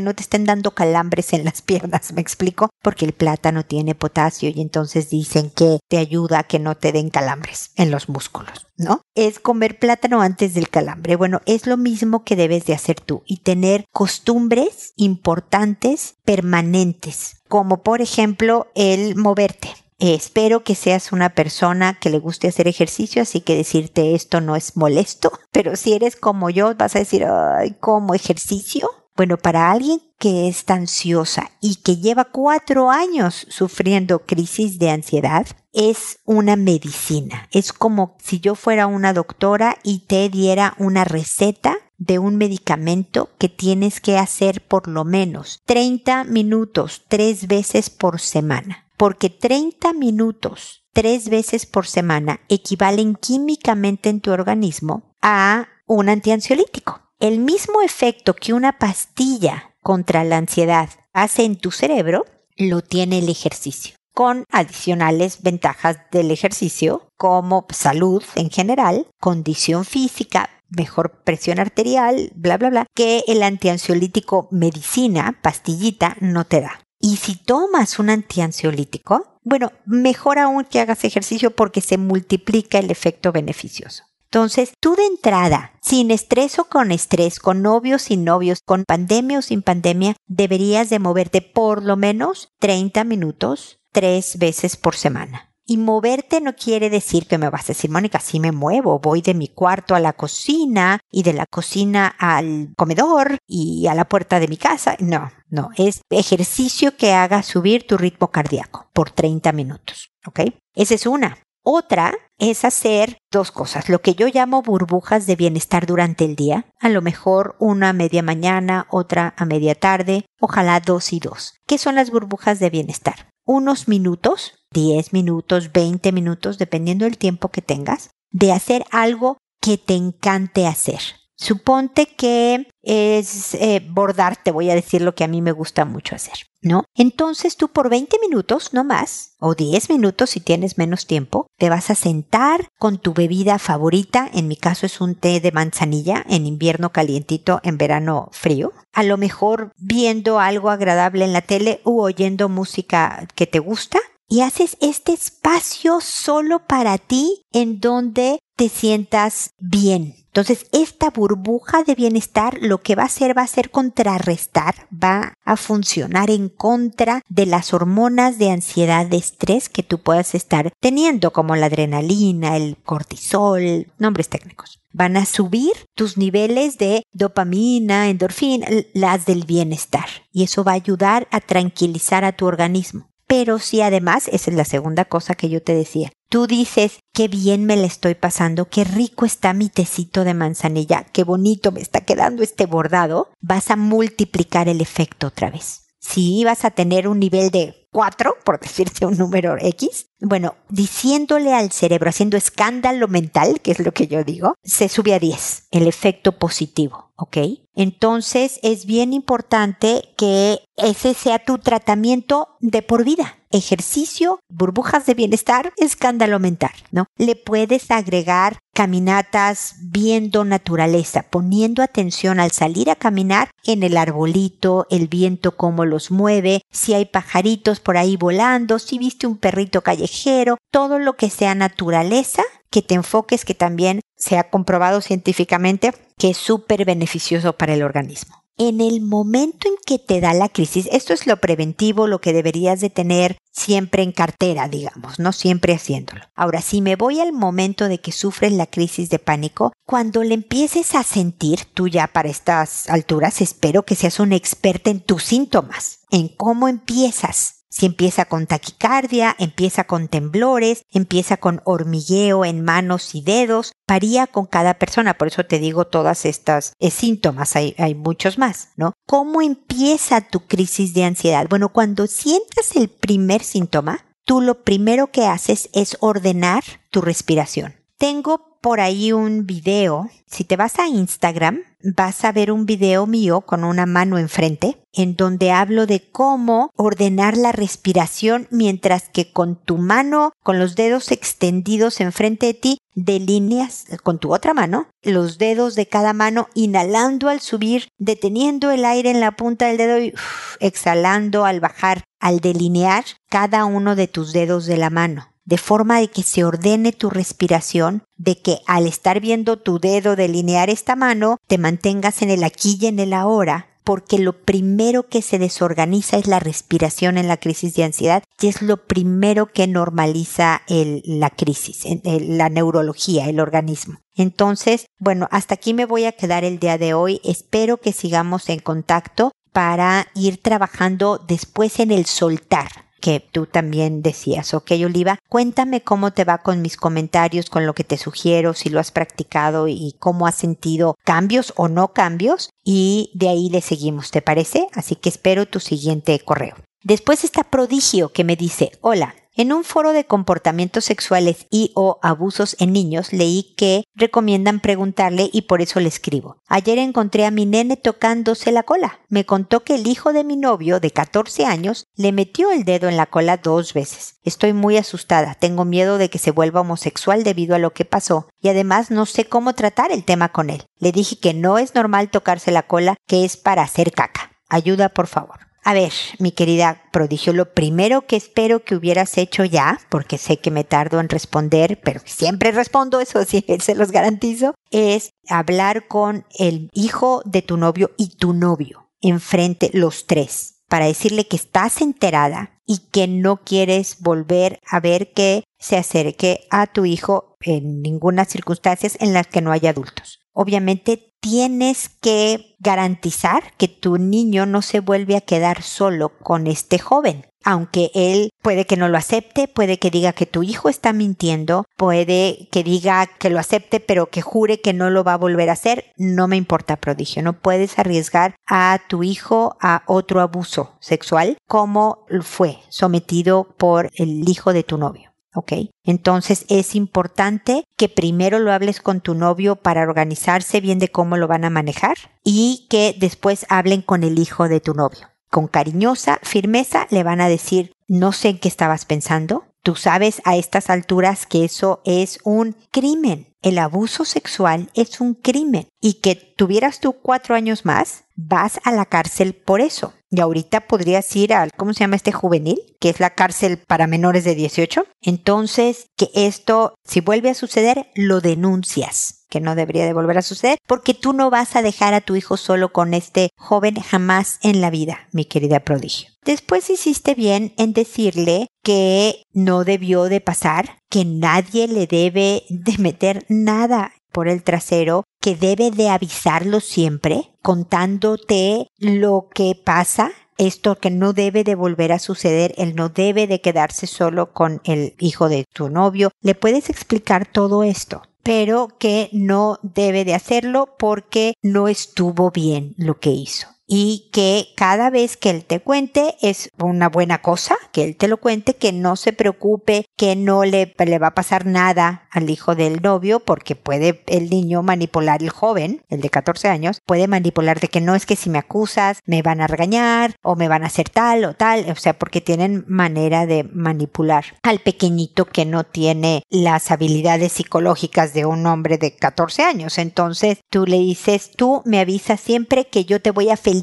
no 0.00 0.14
te 0.14 0.22
estén 0.22 0.44
dando 0.44 0.72
calambres 0.72 1.32
en 1.32 1.44
las 1.44 1.62
piernas, 1.68 2.12
¿me 2.12 2.20
explico? 2.20 2.68
Porque 2.82 3.04
el 3.04 3.12
plátano 3.12 3.64
tiene 3.64 3.94
potasio 3.94 4.50
y 4.52 4.60
entonces 4.60 5.10
dicen 5.10 5.50
que 5.50 5.78
te 5.88 5.96
ayuda 5.96 6.40
a 6.40 6.44
que 6.44 6.58
no 6.58 6.76
te 6.76 6.92
den 6.92 7.10
calambres 7.10 7.70
en 7.76 7.90
los 7.90 8.08
músculos, 8.08 8.66
¿no? 8.76 9.00
Es 9.14 9.38
comer 9.38 9.78
plátano 9.78 10.20
antes 10.20 10.54
del 10.54 10.68
calambre. 10.68 11.16
Bueno, 11.16 11.40
es 11.46 11.66
lo 11.66 11.76
mismo 11.76 12.24
que 12.24 12.36
debes 12.36 12.66
de 12.66 12.74
hacer 12.74 13.00
tú 13.00 13.22
y 13.24 13.38
tener 13.38 13.84
costumbres 13.92 14.92
importantes 14.96 16.16
permanentes, 16.24 17.36
como 17.48 17.82
por 17.82 18.02
ejemplo 18.02 18.66
el 18.74 19.14
moverte. 19.14 19.68
Eh, 20.00 20.14
espero 20.14 20.62
que 20.62 20.76
seas 20.76 21.10
una 21.10 21.30
persona 21.30 21.98
que 21.98 22.10
le 22.10 22.20
guste 22.20 22.46
hacer 22.46 22.68
ejercicio, 22.68 23.22
así 23.22 23.40
que 23.40 23.56
decirte 23.56 24.14
esto 24.14 24.40
no 24.40 24.54
es 24.54 24.76
molesto, 24.76 25.32
pero 25.52 25.74
si 25.74 25.92
eres 25.92 26.14
como 26.14 26.50
yo, 26.50 26.74
vas 26.76 26.94
a 26.94 27.00
decir, 27.00 27.24
ay, 27.24 27.76
¿cómo 27.80 28.14
ejercicio? 28.14 28.90
Bueno, 29.16 29.36
para 29.36 29.72
alguien 29.72 30.00
que 30.20 30.46
es 30.46 30.62
ansiosa 30.70 31.50
y 31.60 31.76
que 31.82 31.96
lleva 31.96 32.26
cuatro 32.26 32.92
años 32.92 33.46
sufriendo 33.48 34.20
crisis 34.20 34.78
de 34.78 34.90
ansiedad, 34.90 35.44
es 35.72 36.20
una 36.24 36.54
medicina. 36.54 37.48
Es 37.50 37.72
como 37.72 38.16
si 38.22 38.38
yo 38.38 38.54
fuera 38.54 38.86
una 38.86 39.12
doctora 39.12 39.78
y 39.82 40.06
te 40.06 40.28
diera 40.28 40.74
una 40.78 41.02
receta 41.02 41.76
de 41.96 42.20
un 42.20 42.36
medicamento 42.36 43.30
que 43.38 43.48
tienes 43.48 44.00
que 44.00 44.18
hacer 44.18 44.64
por 44.64 44.86
lo 44.86 45.04
menos 45.04 45.62
30 45.66 46.22
minutos 46.22 47.02
tres 47.08 47.48
veces 47.48 47.90
por 47.90 48.20
semana 48.20 48.87
porque 48.98 49.30
30 49.30 49.94
minutos 49.94 50.84
tres 50.92 51.28
veces 51.28 51.64
por 51.64 51.86
semana 51.86 52.40
equivalen 52.48 53.14
químicamente 53.14 54.10
en 54.10 54.20
tu 54.20 54.32
organismo 54.32 55.14
a 55.22 55.68
un 55.86 56.08
antiansiolítico. 56.08 57.00
El 57.20 57.38
mismo 57.38 57.80
efecto 57.82 58.34
que 58.34 58.52
una 58.52 58.78
pastilla 58.78 59.74
contra 59.80 60.24
la 60.24 60.36
ansiedad 60.36 60.90
hace 61.12 61.44
en 61.44 61.56
tu 61.56 61.70
cerebro, 61.70 62.24
lo 62.56 62.82
tiene 62.82 63.20
el 63.20 63.28
ejercicio, 63.28 63.94
con 64.12 64.44
adicionales 64.50 65.42
ventajas 65.42 65.98
del 66.10 66.32
ejercicio 66.32 67.08
como 67.16 67.66
salud 67.70 68.22
en 68.34 68.50
general, 68.50 69.06
condición 69.20 69.84
física, 69.84 70.50
mejor 70.68 71.22
presión 71.22 71.60
arterial, 71.60 72.32
bla, 72.34 72.58
bla, 72.58 72.70
bla, 72.70 72.86
que 72.94 73.22
el 73.28 73.42
antiansiolítico 73.44 74.48
medicina, 74.50 75.38
pastillita, 75.42 76.16
no 76.20 76.44
te 76.44 76.60
da. 76.60 76.80
Y 77.00 77.16
si 77.16 77.36
tomas 77.36 77.98
un 77.98 78.10
antiansiolítico, 78.10 79.38
bueno, 79.44 79.72
mejor 79.86 80.38
aún 80.38 80.64
que 80.64 80.80
hagas 80.80 81.04
ejercicio 81.04 81.52
porque 81.52 81.80
se 81.80 81.96
multiplica 81.96 82.78
el 82.78 82.90
efecto 82.90 83.32
beneficioso. 83.32 84.04
Entonces, 84.30 84.74
tú 84.78 84.94
de 84.94 85.06
entrada, 85.06 85.72
sin 85.80 86.10
estrés 86.10 86.58
o 86.58 86.64
con 86.64 86.92
estrés, 86.92 87.38
con 87.38 87.62
novios, 87.62 88.02
sin 88.02 88.24
novios, 88.24 88.60
con 88.62 88.84
pandemia 88.84 89.38
o 89.38 89.42
sin 89.42 89.62
pandemia, 89.62 90.16
deberías 90.26 90.90
de 90.90 90.98
moverte 90.98 91.40
por 91.40 91.82
lo 91.82 91.96
menos 91.96 92.50
30 92.58 93.04
minutos 93.04 93.78
tres 93.90 94.38
veces 94.38 94.76
por 94.76 94.96
semana. 94.96 95.47
Y 95.70 95.76
moverte 95.76 96.40
no 96.40 96.56
quiere 96.56 96.88
decir 96.88 97.26
que 97.26 97.36
me 97.36 97.50
vas 97.50 97.64
a 97.64 97.74
decir, 97.74 97.90
Mónica, 97.90 98.20
sí 98.20 98.40
me 98.40 98.52
muevo, 98.52 99.00
voy 99.00 99.20
de 99.20 99.34
mi 99.34 99.48
cuarto 99.48 99.94
a 99.94 100.00
la 100.00 100.14
cocina 100.14 100.98
y 101.12 101.24
de 101.24 101.34
la 101.34 101.44
cocina 101.44 102.06
al 102.18 102.72
comedor 102.74 103.36
y 103.46 103.86
a 103.86 103.94
la 103.94 104.08
puerta 104.08 104.40
de 104.40 104.48
mi 104.48 104.56
casa. 104.56 104.96
No, 104.98 105.30
no, 105.50 105.68
es 105.76 106.00
ejercicio 106.08 106.96
que 106.96 107.12
haga 107.12 107.42
subir 107.42 107.86
tu 107.86 107.98
ritmo 107.98 108.28
cardíaco 108.28 108.88
por 108.94 109.10
30 109.10 109.52
minutos, 109.52 110.10
¿ok? 110.24 110.40
Esa 110.74 110.94
es 110.94 111.06
una. 111.06 111.36
Otra 111.62 112.14
es 112.38 112.64
hacer 112.64 113.18
dos 113.30 113.50
cosas, 113.50 113.90
lo 113.90 114.00
que 114.00 114.14
yo 114.14 114.28
llamo 114.28 114.62
burbujas 114.62 115.26
de 115.26 115.36
bienestar 115.36 115.84
durante 115.84 116.24
el 116.24 116.34
día, 116.34 116.64
a 116.80 116.88
lo 116.88 117.02
mejor 117.02 117.56
una 117.58 117.90
a 117.90 117.92
media 117.92 118.22
mañana, 118.22 118.86
otra 118.88 119.34
a 119.36 119.44
media 119.44 119.74
tarde, 119.74 120.24
ojalá 120.40 120.80
dos 120.80 121.12
y 121.12 121.20
dos. 121.20 121.58
¿Qué 121.66 121.76
son 121.76 121.96
las 121.96 122.10
burbujas 122.10 122.58
de 122.58 122.70
bienestar? 122.70 123.28
Unos 123.50 123.88
minutos 123.88 124.58
10 124.72 125.14
minutos, 125.14 125.72
20 125.72 126.12
minutos, 126.12 126.58
dependiendo 126.58 127.06
del 127.06 127.16
tiempo 127.16 127.48
que 127.48 127.62
tengas, 127.62 128.10
de 128.30 128.52
hacer 128.52 128.84
algo 128.90 129.38
que 129.62 129.78
te 129.78 129.94
encante 129.94 130.66
hacer. 130.66 131.00
Suponte 131.40 132.06
que 132.06 132.66
es 132.82 133.54
eh, 133.54 133.80
bordar, 133.88 134.36
te 134.42 134.50
voy 134.50 134.70
a 134.70 134.74
decir 134.74 135.02
lo 135.02 135.14
que 135.14 135.22
a 135.22 135.28
mí 135.28 135.40
me 135.40 135.52
gusta 135.52 135.84
mucho 135.84 136.16
hacer, 136.16 136.46
¿no? 136.62 136.84
Entonces 136.96 137.56
tú 137.56 137.68
por 137.68 137.88
20 137.88 138.16
minutos, 138.20 138.74
no 138.74 138.82
más, 138.82 139.36
o 139.38 139.54
10 139.54 139.88
minutos 139.88 140.30
si 140.30 140.40
tienes 140.40 140.78
menos 140.78 141.06
tiempo, 141.06 141.46
te 141.56 141.70
vas 141.70 141.90
a 141.90 141.94
sentar 141.94 142.66
con 142.76 142.98
tu 142.98 143.14
bebida 143.14 143.60
favorita, 143.60 144.28
en 144.34 144.48
mi 144.48 144.56
caso 144.56 144.84
es 144.84 145.00
un 145.00 145.14
té 145.14 145.38
de 145.38 145.52
manzanilla, 145.52 146.24
en 146.28 146.44
invierno 146.44 146.90
calientito, 146.90 147.60
en 147.62 147.78
verano 147.78 148.30
frío, 148.32 148.72
a 148.92 149.04
lo 149.04 149.16
mejor 149.16 149.70
viendo 149.76 150.40
algo 150.40 150.70
agradable 150.70 151.24
en 151.24 151.32
la 151.32 151.42
tele 151.42 151.80
u 151.84 152.00
oyendo 152.00 152.48
música 152.48 153.28
que 153.36 153.46
te 153.46 153.60
gusta 153.60 154.00
y 154.28 154.42
haces 154.42 154.76
este 154.80 155.12
espacio 155.12 156.00
solo 156.00 156.66
para 156.66 156.98
ti 156.98 157.42
en 157.52 157.80
donde 157.80 158.40
te 158.56 158.68
sientas 158.68 159.50
bien. 159.58 160.14
Entonces, 160.26 160.66
esta 160.72 161.10
burbuja 161.10 161.82
de 161.82 161.94
bienestar 161.94 162.58
lo 162.60 162.78
que 162.78 162.94
va 162.94 163.04
a 163.04 163.06
hacer 163.06 163.36
va 163.36 163.42
a 163.42 163.48
ser 163.48 163.70
contrarrestar, 163.70 164.86
va 164.92 165.32
a 165.44 165.56
funcionar 165.56 166.30
en 166.30 166.48
contra 166.48 167.22
de 167.28 167.46
las 167.46 167.72
hormonas 167.72 168.38
de 168.38 168.50
ansiedad, 168.50 169.06
de 169.06 169.16
estrés 169.16 169.68
que 169.68 169.82
tú 169.82 169.98
puedas 169.98 170.34
estar 170.34 170.70
teniendo, 170.80 171.32
como 171.32 171.56
la 171.56 171.66
adrenalina, 171.66 172.56
el 172.56 172.76
cortisol, 172.76 173.90
nombres 173.98 174.28
técnicos. 174.28 174.80
Van 174.92 175.16
a 175.16 175.24
subir 175.24 175.72
tus 175.96 176.16
niveles 176.16 176.78
de 176.78 177.02
dopamina, 177.12 178.08
endorfina, 178.08 178.68
las 178.94 179.26
del 179.26 179.44
bienestar. 179.44 180.06
Y 180.30 180.44
eso 180.44 180.62
va 180.62 180.72
a 180.72 180.76
ayudar 180.76 181.26
a 181.30 181.40
tranquilizar 181.40 182.24
a 182.24 182.32
tu 182.32 182.46
organismo. 182.46 183.07
Pero 183.28 183.58
si 183.58 183.82
además, 183.82 184.26
esa 184.32 184.50
es 184.50 184.56
la 184.56 184.64
segunda 184.64 185.04
cosa 185.04 185.34
que 185.34 185.50
yo 185.50 185.62
te 185.62 185.74
decía, 185.74 186.10
tú 186.30 186.46
dices, 186.46 187.00
qué 187.12 187.28
bien 187.28 187.66
me 187.66 187.76
la 187.76 187.86
estoy 187.86 188.14
pasando, 188.14 188.70
qué 188.70 188.84
rico 188.84 189.26
está 189.26 189.52
mi 189.52 189.68
tecito 189.68 190.24
de 190.24 190.32
manzanilla, 190.32 191.04
qué 191.12 191.24
bonito 191.24 191.70
me 191.70 191.82
está 191.82 192.00
quedando 192.00 192.42
este 192.42 192.64
bordado, 192.64 193.28
vas 193.40 193.70
a 193.70 193.76
multiplicar 193.76 194.68
el 194.68 194.80
efecto 194.80 195.26
otra 195.26 195.50
vez. 195.50 195.88
Si 196.00 196.42
vas 196.44 196.64
a 196.64 196.70
tener 196.70 197.06
un 197.06 197.20
nivel 197.20 197.50
de 197.50 197.87
4, 197.92 198.36
por 198.44 198.60
decirte 198.60 199.06
un 199.06 199.16
número 199.16 199.56
X, 199.58 200.06
bueno, 200.20 200.56
diciéndole 200.68 201.54
al 201.54 201.70
cerebro, 201.70 202.10
haciendo 202.10 202.36
escándalo 202.36 203.08
mental, 203.08 203.60
que 203.60 203.70
es 203.70 203.78
lo 203.78 203.92
que 203.92 204.08
yo 204.08 204.24
digo, 204.24 204.54
se 204.62 204.88
sube 204.88 205.14
a 205.14 205.18
10, 205.18 205.68
el 205.70 205.86
efecto 205.86 206.32
positivo, 206.32 207.12
¿ok? 207.16 207.38
Entonces 207.74 208.58
es 208.64 208.86
bien 208.86 209.12
importante 209.12 210.02
que 210.16 210.58
ese 210.76 211.14
sea 211.14 211.38
tu 211.38 211.58
tratamiento 211.58 212.56
de 212.58 212.82
por 212.82 213.04
vida. 213.04 213.36
Ejercicio, 213.50 214.40
burbujas 214.50 215.06
de 215.06 215.14
bienestar, 215.14 215.72
escándalo 215.76 216.38
mental, 216.38 216.72
¿no? 216.90 217.06
Le 217.16 217.34
puedes 217.36 217.90
agregar 217.90 218.58
caminatas 218.74 219.76
viendo 219.80 220.44
naturaleza, 220.44 221.24
poniendo 221.30 221.82
atención 221.82 222.40
al 222.40 222.50
salir 222.50 222.90
a 222.90 222.96
caminar 222.96 223.50
en 223.64 223.84
el 223.84 223.96
arbolito, 223.96 224.86
el 224.90 225.08
viento 225.08 225.56
cómo 225.56 225.84
los 225.84 226.10
mueve, 226.10 226.62
si 226.70 226.94
hay 226.94 227.06
pajaritos 227.06 227.77
por 227.80 227.96
ahí 227.96 228.16
volando, 228.16 228.78
si 228.78 228.98
viste 228.98 229.26
un 229.26 229.36
perrito 229.36 229.82
callejero, 229.82 230.56
todo 230.70 230.98
lo 230.98 231.16
que 231.16 231.30
sea 231.30 231.54
naturaleza, 231.54 232.42
que 232.70 232.82
te 232.82 232.94
enfoques, 232.94 233.44
que 233.44 233.54
también 233.54 234.00
se 234.16 234.38
ha 234.38 234.50
comprobado 234.50 235.00
científicamente 235.00 235.94
que 236.18 236.30
es 236.30 236.36
súper 236.36 236.84
beneficioso 236.84 237.54
para 237.54 237.74
el 237.74 237.82
organismo 237.82 238.38
en 238.58 238.80
el 238.80 239.00
momento 239.00 239.68
en 239.68 239.74
que 239.86 239.98
te 239.98 240.20
da 240.20 240.34
la 240.34 240.48
crisis, 240.48 240.88
esto 240.90 241.14
es 241.14 241.26
lo 241.26 241.36
preventivo, 241.38 242.08
lo 242.08 242.20
que 242.20 242.32
deberías 242.32 242.80
de 242.80 242.90
tener 242.90 243.38
siempre 243.52 244.02
en 244.02 244.12
cartera, 244.12 244.68
digamos, 244.68 245.20
no 245.20 245.32
siempre 245.32 245.74
haciéndolo. 245.74 246.22
Ahora, 246.34 246.60
si 246.60 246.82
me 246.82 246.96
voy 246.96 247.20
al 247.20 247.32
momento 247.32 247.88
de 247.88 248.00
que 248.00 248.12
sufres 248.12 248.52
la 248.52 248.66
crisis 248.66 249.10
de 249.10 249.20
pánico, 249.20 249.72
cuando 249.86 250.24
le 250.24 250.34
empieces 250.34 250.94
a 250.96 251.04
sentir, 251.04 251.60
tú 251.72 251.86
ya 251.88 252.08
para 252.08 252.28
estas 252.28 252.90
alturas, 252.90 253.40
espero 253.40 253.84
que 253.84 253.94
seas 253.94 254.18
un 254.18 254.32
experta 254.32 254.90
en 254.90 255.00
tus 255.00 255.22
síntomas, 255.22 256.00
en 256.10 256.28
cómo 256.28 256.68
empiezas 256.68 257.57
si 257.78 257.86
empieza 257.86 258.24
con 258.24 258.48
taquicardia, 258.48 259.36
empieza 259.38 259.84
con 259.84 260.08
temblores, 260.08 260.82
empieza 260.90 261.36
con 261.36 261.60
hormigueo 261.64 262.44
en 262.44 262.64
manos 262.64 263.14
y 263.14 263.20
dedos, 263.22 263.72
varía 263.86 264.26
con 264.26 264.46
cada 264.46 264.74
persona, 264.74 265.14
por 265.14 265.28
eso 265.28 265.46
te 265.46 265.60
digo 265.60 265.86
todas 265.86 266.24
estas 266.24 266.72
eh, 266.80 266.90
síntomas, 266.90 267.54
hay, 267.54 267.76
hay 267.78 267.94
muchos 267.94 268.36
más, 268.36 268.70
¿no? 268.74 268.94
¿Cómo 269.06 269.42
empieza 269.42 270.22
tu 270.22 270.40
crisis 270.40 270.92
de 270.92 271.04
ansiedad? 271.04 271.46
Bueno, 271.48 271.68
cuando 271.68 272.08
sientas 272.08 272.74
el 272.74 272.88
primer 272.88 273.44
síntoma, 273.44 274.04
tú 274.24 274.40
lo 274.40 274.64
primero 274.64 275.12
que 275.12 275.26
haces 275.26 275.70
es 275.72 275.96
ordenar 276.00 276.64
tu 276.90 277.00
respiración. 277.00 277.76
Tengo 277.96 278.47
por 278.60 278.80
ahí 278.80 279.12
un 279.12 279.46
video. 279.46 280.08
Si 280.26 280.44
te 280.44 280.56
vas 280.56 280.78
a 280.78 280.88
Instagram, 280.88 281.62
vas 281.82 282.24
a 282.24 282.32
ver 282.32 282.50
un 282.50 282.66
video 282.66 283.06
mío 283.06 283.42
con 283.42 283.64
una 283.64 283.86
mano 283.86 284.18
enfrente, 284.18 284.82
en 284.92 285.16
donde 285.16 285.52
hablo 285.52 285.86
de 285.86 286.10
cómo 286.10 286.70
ordenar 286.76 287.36
la 287.36 287.52
respiración 287.52 288.48
mientras 288.50 289.08
que 289.08 289.32
con 289.32 289.56
tu 289.56 289.78
mano, 289.78 290.32
con 290.42 290.58
los 290.58 290.74
dedos 290.76 291.12
extendidos 291.12 292.00
enfrente 292.00 292.46
de 292.46 292.54
ti, 292.54 292.78
delineas 292.94 293.86
con 294.02 294.18
tu 294.18 294.34
otra 294.34 294.54
mano 294.54 294.88
los 295.02 295.38
dedos 295.38 295.74
de 295.76 295.86
cada 295.86 296.12
mano, 296.12 296.48
inhalando 296.54 297.28
al 297.28 297.40
subir, 297.40 297.88
deteniendo 297.98 298.70
el 298.70 298.84
aire 298.84 299.10
en 299.10 299.20
la 299.20 299.32
punta 299.32 299.66
del 299.66 299.76
dedo 299.76 299.98
y 300.00 300.14
exhalando 300.60 301.44
al 301.44 301.60
bajar, 301.60 302.04
al 302.18 302.40
delinear 302.40 303.04
cada 303.28 303.64
uno 303.64 303.94
de 303.94 304.08
tus 304.08 304.32
dedos 304.32 304.66
de 304.66 304.76
la 304.76 304.90
mano 304.90 305.28
de 305.48 305.56
forma 305.56 305.98
de 305.98 306.08
que 306.08 306.22
se 306.22 306.44
ordene 306.44 306.92
tu 306.92 307.08
respiración, 307.08 308.02
de 308.18 308.36
que 308.36 308.58
al 308.66 308.86
estar 308.86 309.18
viendo 309.18 309.56
tu 309.56 309.80
dedo 309.80 310.14
delinear 310.14 310.68
esta 310.68 310.94
mano, 310.94 311.38
te 311.46 311.56
mantengas 311.56 312.20
en 312.20 312.28
el 312.28 312.44
aquí 312.44 312.76
y 312.78 312.86
en 312.86 312.98
el 312.98 313.14
ahora, 313.14 313.70
porque 313.82 314.18
lo 314.18 314.42
primero 314.44 315.08
que 315.08 315.22
se 315.22 315.38
desorganiza 315.38 316.18
es 316.18 316.26
la 316.26 316.38
respiración 316.38 317.16
en 317.16 317.28
la 317.28 317.38
crisis 317.38 317.74
de 317.74 317.84
ansiedad 317.84 318.22
y 318.38 318.48
es 318.48 318.60
lo 318.60 318.86
primero 318.86 319.46
que 319.46 319.66
normaliza 319.66 320.60
la 320.68 321.30
crisis, 321.30 321.84
la 322.04 322.50
neurología, 322.50 323.26
el 323.30 323.40
organismo. 323.40 324.00
Entonces, 324.16 324.84
bueno, 324.98 325.28
hasta 325.30 325.54
aquí 325.54 325.72
me 325.72 325.86
voy 325.86 326.04
a 326.04 326.12
quedar 326.12 326.44
el 326.44 326.58
día 326.58 326.76
de 326.76 326.92
hoy. 326.92 327.22
Espero 327.24 327.78
que 327.78 327.94
sigamos 327.94 328.50
en 328.50 328.58
contacto 328.58 329.32
para 329.54 330.08
ir 330.14 330.42
trabajando 330.42 331.24
después 331.26 331.80
en 331.80 331.90
el 331.90 332.04
soltar 332.04 332.87
que 333.00 333.20
tú 333.20 333.46
también 333.46 334.02
decías. 334.02 334.54
Ok, 334.54 334.72
Oliva, 334.84 335.18
cuéntame 335.28 335.82
cómo 335.82 336.12
te 336.12 336.24
va 336.24 336.38
con 336.38 336.62
mis 336.62 336.76
comentarios, 336.76 337.50
con 337.50 337.66
lo 337.66 337.74
que 337.74 337.84
te 337.84 337.98
sugiero, 337.98 338.54
si 338.54 338.68
lo 338.68 338.80
has 338.80 338.90
practicado 338.90 339.68
y 339.68 339.94
cómo 339.98 340.26
has 340.26 340.36
sentido 340.36 340.96
cambios 341.04 341.52
o 341.56 341.68
no 341.68 341.92
cambios. 341.92 342.50
Y 342.64 343.10
de 343.14 343.28
ahí 343.28 343.48
le 343.50 343.60
seguimos, 343.60 344.10
¿te 344.10 344.22
parece? 344.22 344.68
Así 344.72 344.96
que 344.96 345.08
espero 345.08 345.46
tu 345.46 345.60
siguiente 345.60 346.18
correo. 346.20 346.56
Después 346.84 347.24
está 347.24 347.42
Prodigio 347.44 348.12
que 348.12 348.24
me 348.24 348.36
dice, 348.36 348.72
hola, 348.80 349.14
en 349.38 349.52
un 349.52 349.62
foro 349.62 349.92
de 349.92 350.04
comportamientos 350.04 350.84
sexuales 350.84 351.46
y 351.48 351.70
o 351.76 352.00
abusos 352.02 352.56
en 352.58 352.72
niños 352.72 353.12
leí 353.12 353.54
que 353.56 353.84
recomiendan 353.94 354.58
preguntarle 354.58 355.30
y 355.32 355.42
por 355.42 355.62
eso 355.62 355.78
le 355.78 355.86
escribo. 355.86 356.42
Ayer 356.48 356.76
encontré 356.78 357.24
a 357.24 357.30
mi 357.30 357.46
nene 357.46 357.76
tocándose 357.76 358.50
la 358.50 358.64
cola. 358.64 358.98
Me 359.08 359.24
contó 359.24 359.60
que 359.62 359.76
el 359.76 359.86
hijo 359.86 360.12
de 360.12 360.24
mi 360.24 360.36
novio 360.36 360.80
de 360.80 360.90
14 360.90 361.46
años 361.46 361.86
le 361.94 362.10
metió 362.10 362.50
el 362.50 362.64
dedo 362.64 362.88
en 362.88 362.96
la 362.96 363.06
cola 363.06 363.36
dos 363.36 363.74
veces. 363.74 364.16
Estoy 364.24 364.52
muy 364.52 364.76
asustada, 364.76 365.36
tengo 365.36 365.64
miedo 365.64 365.98
de 365.98 366.10
que 366.10 366.18
se 366.18 366.32
vuelva 366.32 366.62
homosexual 366.62 367.22
debido 367.22 367.54
a 367.54 367.60
lo 367.60 367.72
que 367.72 367.84
pasó 367.84 368.28
y 368.42 368.48
además 368.48 368.90
no 368.90 369.06
sé 369.06 369.26
cómo 369.26 369.54
tratar 369.54 369.92
el 369.92 370.04
tema 370.04 370.30
con 370.30 370.50
él. 370.50 370.64
Le 370.80 370.90
dije 370.90 371.16
que 371.16 371.32
no 371.32 371.58
es 371.58 371.76
normal 371.76 372.10
tocarse 372.10 372.50
la 372.50 372.64
cola, 372.64 372.96
que 373.06 373.24
es 373.24 373.36
para 373.36 373.62
hacer 373.62 373.92
caca. 373.92 374.32
Ayuda, 374.48 374.88
por 374.88 375.06
favor. 375.06 375.47
A 375.68 375.74
ver, 375.74 375.92
mi 376.18 376.32
querida 376.32 376.80
prodigio, 376.92 377.34
lo 377.34 377.52
primero 377.52 378.06
que 378.06 378.16
espero 378.16 378.64
que 378.64 378.74
hubieras 378.74 379.18
hecho 379.18 379.44
ya, 379.44 379.78
porque 379.90 380.16
sé 380.16 380.38
que 380.38 380.50
me 380.50 380.64
tardo 380.64 380.98
en 380.98 381.10
responder, 381.10 381.78
pero 381.84 382.00
siempre 382.06 382.52
respondo, 382.52 383.00
eso 383.02 383.22
sí, 383.26 383.44
se 383.60 383.74
los 383.74 383.92
garantizo, 383.92 384.54
es 384.70 385.10
hablar 385.28 385.86
con 385.86 386.24
el 386.38 386.70
hijo 386.72 387.20
de 387.26 387.42
tu 387.42 387.58
novio 387.58 387.90
y 387.98 388.16
tu 388.16 388.32
novio, 388.32 388.88
enfrente 389.02 389.68
los 389.74 390.06
tres, 390.06 390.62
para 390.70 390.86
decirle 390.86 391.28
que 391.28 391.36
estás 391.36 391.82
enterada 391.82 392.62
y 392.64 392.78
que 392.90 393.06
no 393.06 393.44
quieres 393.44 393.98
volver 394.00 394.60
a 394.66 394.80
ver 394.80 395.12
que 395.12 395.44
se 395.58 395.76
acerque 395.76 396.46
a 396.48 396.66
tu 396.66 396.86
hijo 396.86 397.36
en 397.42 397.82
ninguna 397.82 398.24
circunstancia 398.24 398.88
en 399.00 399.12
las 399.12 399.26
que 399.26 399.42
no 399.42 399.52
haya 399.52 399.68
adultos. 399.68 400.20
Obviamente 400.32 401.07
tienes 401.20 401.88
que 401.88 402.56
garantizar 402.58 403.52
que 403.56 403.68
tu 403.68 403.98
niño 403.98 404.46
no 404.46 404.62
se 404.62 404.80
vuelve 404.80 405.16
a 405.16 405.20
quedar 405.20 405.62
solo 405.62 406.10
con 406.18 406.46
este 406.46 406.78
joven. 406.78 407.24
Aunque 407.44 407.90
él 407.94 408.30
puede 408.42 408.66
que 408.66 408.76
no 408.76 408.88
lo 408.88 408.98
acepte, 408.98 409.46
puede 409.48 409.78
que 409.78 409.90
diga 409.90 410.12
que 410.12 410.26
tu 410.26 410.42
hijo 410.42 410.68
está 410.68 410.92
mintiendo, 410.92 411.64
puede 411.76 412.48
que 412.50 412.64
diga 412.64 413.06
que 413.06 413.30
lo 413.30 413.38
acepte 413.38 413.80
pero 413.80 414.10
que 414.10 414.22
jure 414.22 414.60
que 414.60 414.72
no 414.72 414.90
lo 414.90 415.04
va 415.04 415.14
a 415.14 415.18
volver 415.18 415.48
a 415.48 415.54
hacer, 415.54 415.92
no 415.96 416.26
me 416.28 416.36
importa 416.36 416.76
prodigio, 416.76 417.22
no 417.22 417.34
puedes 417.34 417.78
arriesgar 417.78 418.34
a 418.46 418.80
tu 418.88 419.02
hijo 419.02 419.56
a 419.60 419.82
otro 419.86 420.20
abuso 420.20 420.76
sexual 420.80 421.38
como 421.46 422.04
fue 422.22 422.58
sometido 422.68 423.54
por 423.56 423.90
el 423.94 424.28
hijo 424.28 424.52
de 424.52 424.64
tu 424.64 424.76
novio. 424.76 425.07
¿Ok? 425.38 425.52
Entonces 425.84 426.44
es 426.48 426.74
importante 426.74 427.64
que 427.76 427.88
primero 427.88 428.40
lo 428.40 428.52
hables 428.52 428.80
con 428.80 429.00
tu 429.00 429.14
novio 429.14 429.54
para 429.54 429.82
organizarse 429.82 430.60
bien 430.60 430.80
de 430.80 430.88
cómo 430.88 431.16
lo 431.16 431.28
van 431.28 431.44
a 431.44 431.50
manejar 431.50 431.96
y 432.24 432.66
que 432.68 432.96
después 432.98 433.46
hablen 433.48 433.82
con 433.82 434.02
el 434.02 434.18
hijo 434.18 434.48
de 434.48 434.60
tu 434.60 434.74
novio. 434.74 435.08
Con 435.30 435.46
cariñosa 435.46 436.18
firmeza 436.22 436.88
le 436.90 437.04
van 437.04 437.20
a 437.20 437.28
decir, 437.28 437.72
no 437.86 438.12
sé 438.12 438.30
en 438.30 438.38
qué 438.38 438.48
estabas 438.48 438.84
pensando, 438.84 439.44
tú 439.62 439.76
sabes 439.76 440.20
a 440.24 440.36
estas 440.36 440.70
alturas 440.70 441.24
que 441.26 441.44
eso 441.44 441.82
es 441.84 442.18
un 442.24 442.56
crimen. 442.72 443.28
El 443.40 443.58
abuso 443.58 444.04
sexual 444.04 444.70
es 444.74 445.00
un 445.00 445.14
crimen 445.14 445.68
y 445.80 446.00
que 446.00 446.16
tuvieras 446.16 446.80
tú 446.80 446.94
cuatro 446.94 447.36
años 447.36 447.64
más, 447.64 448.06
vas 448.16 448.58
a 448.64 448.72
la 448.72 448.86
cárcel 448.86 449.34
por 449.34 449.60
eso. 449.60 449.92
Y 450.10 450.20
ahorita 450.20 450.66
podrías 450.66 451.14
ir 451.16 451.34
al, 451.34 451.50
¿cómo 451.56 451.74
se 451.74 451.80
llama 451.80 451.96
este 451.96 452.12
juvenil? 452.12 452.58
Que 452.80 452.88
es 452.88 453.00
la 453.00 453.14
cárcel 453.14 453.58
para 453.58 453.86
menores 453.86 454.24
de 454.24 454.34
18. 454.34 454.86
Entonces, 455.02 455.86
que 455.96 456.08
esto, 456.14 456.74
si 456.84 457.00
vuelve 457.00 457.30
a 457.30 457.34
suceder, 457.34 457.90
lo 457.94 458.20
denuncias 458.20 459.18
que 459.28 459.40
no 459.40 459.54
debería 459.54 459.84
de 459.84 459.92
volver 459.92 460.18
a 460.18 460.22
suceder, 460.22 460.58
porque 460.66 460.94
tú 460.94 461.12
no 461.12 461.30
vas 461.30 461.54
a 461.54 461.62
dejar 461.62 461.94
a 461.94 462.00
tu 462.00 462.16
hijo 462.16 462.36
solo 462.36 462.72
con 462.72 462.94
este 462.94 463.30
joven 463.36 463.74
jamás 463.76 464.38
en 464.42 464.60
la 464.60 464.70
vida, 464.70 465.08
mi 465.12 465.24
querida 465.24 465.60
prodigio. 465.60 466.10
Después 466.24 466.70
hiciste 466.70 467.14
bien 467.14 467.52
en 467.58 467.72
decirle 467.72 468.48
que 468.62 469.22
no 469.32 469.64
debió 469.64 470.04
de 470.04 470.20
pasar, 470.20 470.78
que 470.90 471.04
nadie 471.04 471.68
le 471.68 471.86
debe 471.86 472.44
de 472.48 472.78
meter 472.78 473.24
nada 473.28 473.92
por 474.12 474.28
el 474.28 474.42
trasero, 474.42 475.04
que 475.20 475.36
debe 475.36 475.70
de 475.70 475.88
avisarlo 475.88 476.60
siempre, 476.60 477.30
contándote 477.42 478.68
lo 478.78 479.28
que 479.34 479.54
pasa, 479.54 480.10
esto 480.36 480.76
que 480.76 480.90
no 480.90 481.12
debe 481.12 481.44
de 481.44 481.54
volver 481.54 481.92
a 481.92 481.98
suceder, 481.98 482.54
él 482.58 482.74
no 482.76 482.88
debe 482.88 483.26
de 483.26 483.40
quedarse 483.40 483.86
solo 483.86 484.32
con 484.32 484.60
el 484.64 484.94
hijo 484.98 485.28
de 485.28 485.44
tu 485.52 485.68
novio. 485.68 486.10
Le 486.20 486.34
puedes 486.34 486.70
explicar 486.70 487.26
todo 487.26 487.64
esto 487.64 488.02
pero 488.28 488.68
que 488.78 489.08
no 489.12 489.58
debe 489.62 490.04
de 490.04 490.14
hacerlo 490.14 490.74
porque 490.78 491.32
no 491.42 491.66
estuvo 491.66 492.30
bien 492.30 492.74
lo 492.76 493.00
que 493.00 493.08
hizo. 493.08 493.48
Y 493.68 494.08
que 494.12 494.48
cada 494.56 494.88
vez 494.88 495.18
que 495.18 495.28
él 495.28 495.44
te 495.44 495.60
cuente 495.60 496.16
es 496.22 496.48
una 496.58 496.88
buena 496.88 497.20
cosa, 497.20 497.54
que 497.70 497.84
él 497.84 497.96
te 497.96 498.08
lo 498.08 498.16
cuente, 498.16 498.56
que 498.56 498.72
no 498.72 498.96
se 498.96 499.12
preocupe, 499.12 499.84
que 499.96 500.16
no 500.16 500.44
le, 500.44 500.74
le 500.78 500.98
va 500.98 501.08
a 501.08 501.14
pasar 501.14 501.44
nada 501.44 502.08
al 502.10 502.30
hijo 502.30 502.54
del 502.54 502.80
novio 502.80 503.20
porque 503.20 503.54
puede 503.54 504.02
el 504.06 504.30
niño 504.30 504.62
manipular, 504.62 505.22
el 505.22 505.28
joven, 505.28 505.82
el 505.90 506.00
de 506.00 506.08
14 506.08 506.48
años, 506.48 506.80
puede 506.86 507.06
manipular 507.08 507.60
de 507.60 507.68
que 507.68 507.82
no 507.82 507.94
es 507.94 508.06
que 508.06 508.16
si 508.16 508.30
me 508.30 508.38
acusas 508.38 509.00
me 509.04 509.20
van 509.20 509.42
a 509.42 509.46
regañar 509.46 510.16
o 510.22 510.34
me 510.34 510.48
van 510.48 510.64
a 510.64 510.68
hacer 510.68 510.88
tal 510.88 511.26
o 511.26 511.34
tal, 511.34 511.70
o 511.70 511.76
sea, 511.76 511.92
porque 511.92 512.22
tienen 512.22 512.64
manera 512.68 513.26
de 513.26 513.44
manipular 513.44 514.24
al 514.42 514.60
pequeñito 514.60 515.26
que 515.26 515.44
no 515.44 515.64
tiene 515.64 516.22
las 516.30 516.70
habilidades 516.70 517.32
psicológicas 517.32 518.14
de 518.14 518.24
un 518.24 518.46
hombre 518.46 518.78
de 518.78 518.96
14 518.96 519.42
años. 519.42 519.76
Entonces 519.76 520.38
tú 520.48 520.64
le 520.64 520.78
dices, 520.78 521.32
tú 521.36 521.60
me 521.66 521.80
avisas 521.80 522.20
siempre 522.20 522.66
que 522.66 522.86
yo 522.86 523.02
te 523.02 523.10
voy 523.10 523.28
a 523.28 523.36
felicitar 523.36 523.57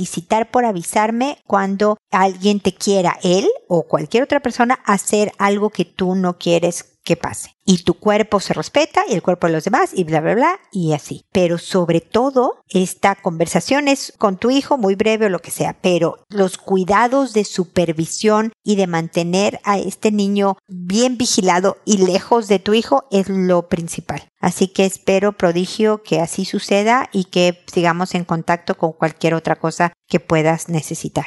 por 0.52 0.66
avisarme 0.66 1.38
cuando 1.46 1.98
alguien 2.12 2.60
te 2.60 2.74
quiera, 2.74 3.18
él 3.24 3.48
o 3.68 3.84
cualquier 3.84 4.24
otra 4.24 4.40
persona, 4.40 4.80
hacer 4.86 5.32
algo 5.38 5.70
que 5.70 5.86
tú 5.86 6.16
no 6.16 6.38
quieres 6.38 6.95
que 7.06 7.16
pase. 7.16 7.56
Y 7.64 7.84
tu 7.84 7.94
cuerpo 7.94 8.40
se 8.40 8.54
respeta 8.54 9.04
y 9.08 9.14
el 9.14 9.22
cuerpo 9.22 9.48
de 9.48 9.54
los 9.54 9.64
demás 9.64 9.92
y 9.94 10.04
bla, 10.04 10.20
bla, 10.20 10.36
bla, 10.36 10.60
y 10.72 10.94
así. 10.94 11.24
Pero 11.32 11.58
sobre 11.58 12.02
todo, 12.02 12.64
esta 12.68 13.16
conversación 13.16 13.88
es 13.88 14.14
con 14.18 14.38
tu 14.38 14.52
hijo, 14.52 14.78
muy 14.78 14.96
breve 14.96 15.28
o 15.28 15.30
lo 15.30 15.40
que 15.40 15.52
sea, 15.52 15.78
pero 15.82 16.18
los 16.30 16.58
cuidados 16.58 17.34
de 17.34 17.46
supervisión 17.46 18.52
y 18.64 18.76
de 18.76 18.88
mantener 18.88 19.62
a 19.64 19.78
este 19.78 20.12
niño 20.12 20.58
bien 20.68 21.18
vigilado 21.18 21.78
y 21.86 22.00
lejos 22.06 22.48
de 22.48 22.60
tu 22.60 22.74
hijo 22.74 23.06
es 23.12 23.30
lo 23.30 23.70
principal. 23.70 24.28
Así 24.40 24.68
que 24.68 24.86
espero, 24.86 25.32
prodigio, 25.32 26.04
que 26.04 26.20
así 26.20 26.46
suceda 26.46 27.10
y 27.12 27.26
que 27.26 27.64
sigamos 27.72 28.16
en 28.16 28.26
contacto 28.26 28.76
con 28.76 28.94
cualquier 28.94 29.34
otra 29.34 29.56
cosa 29.56 29.94
que 30.08 30.20
puedas 30.20 30.70
necesitar. 30.70 31.26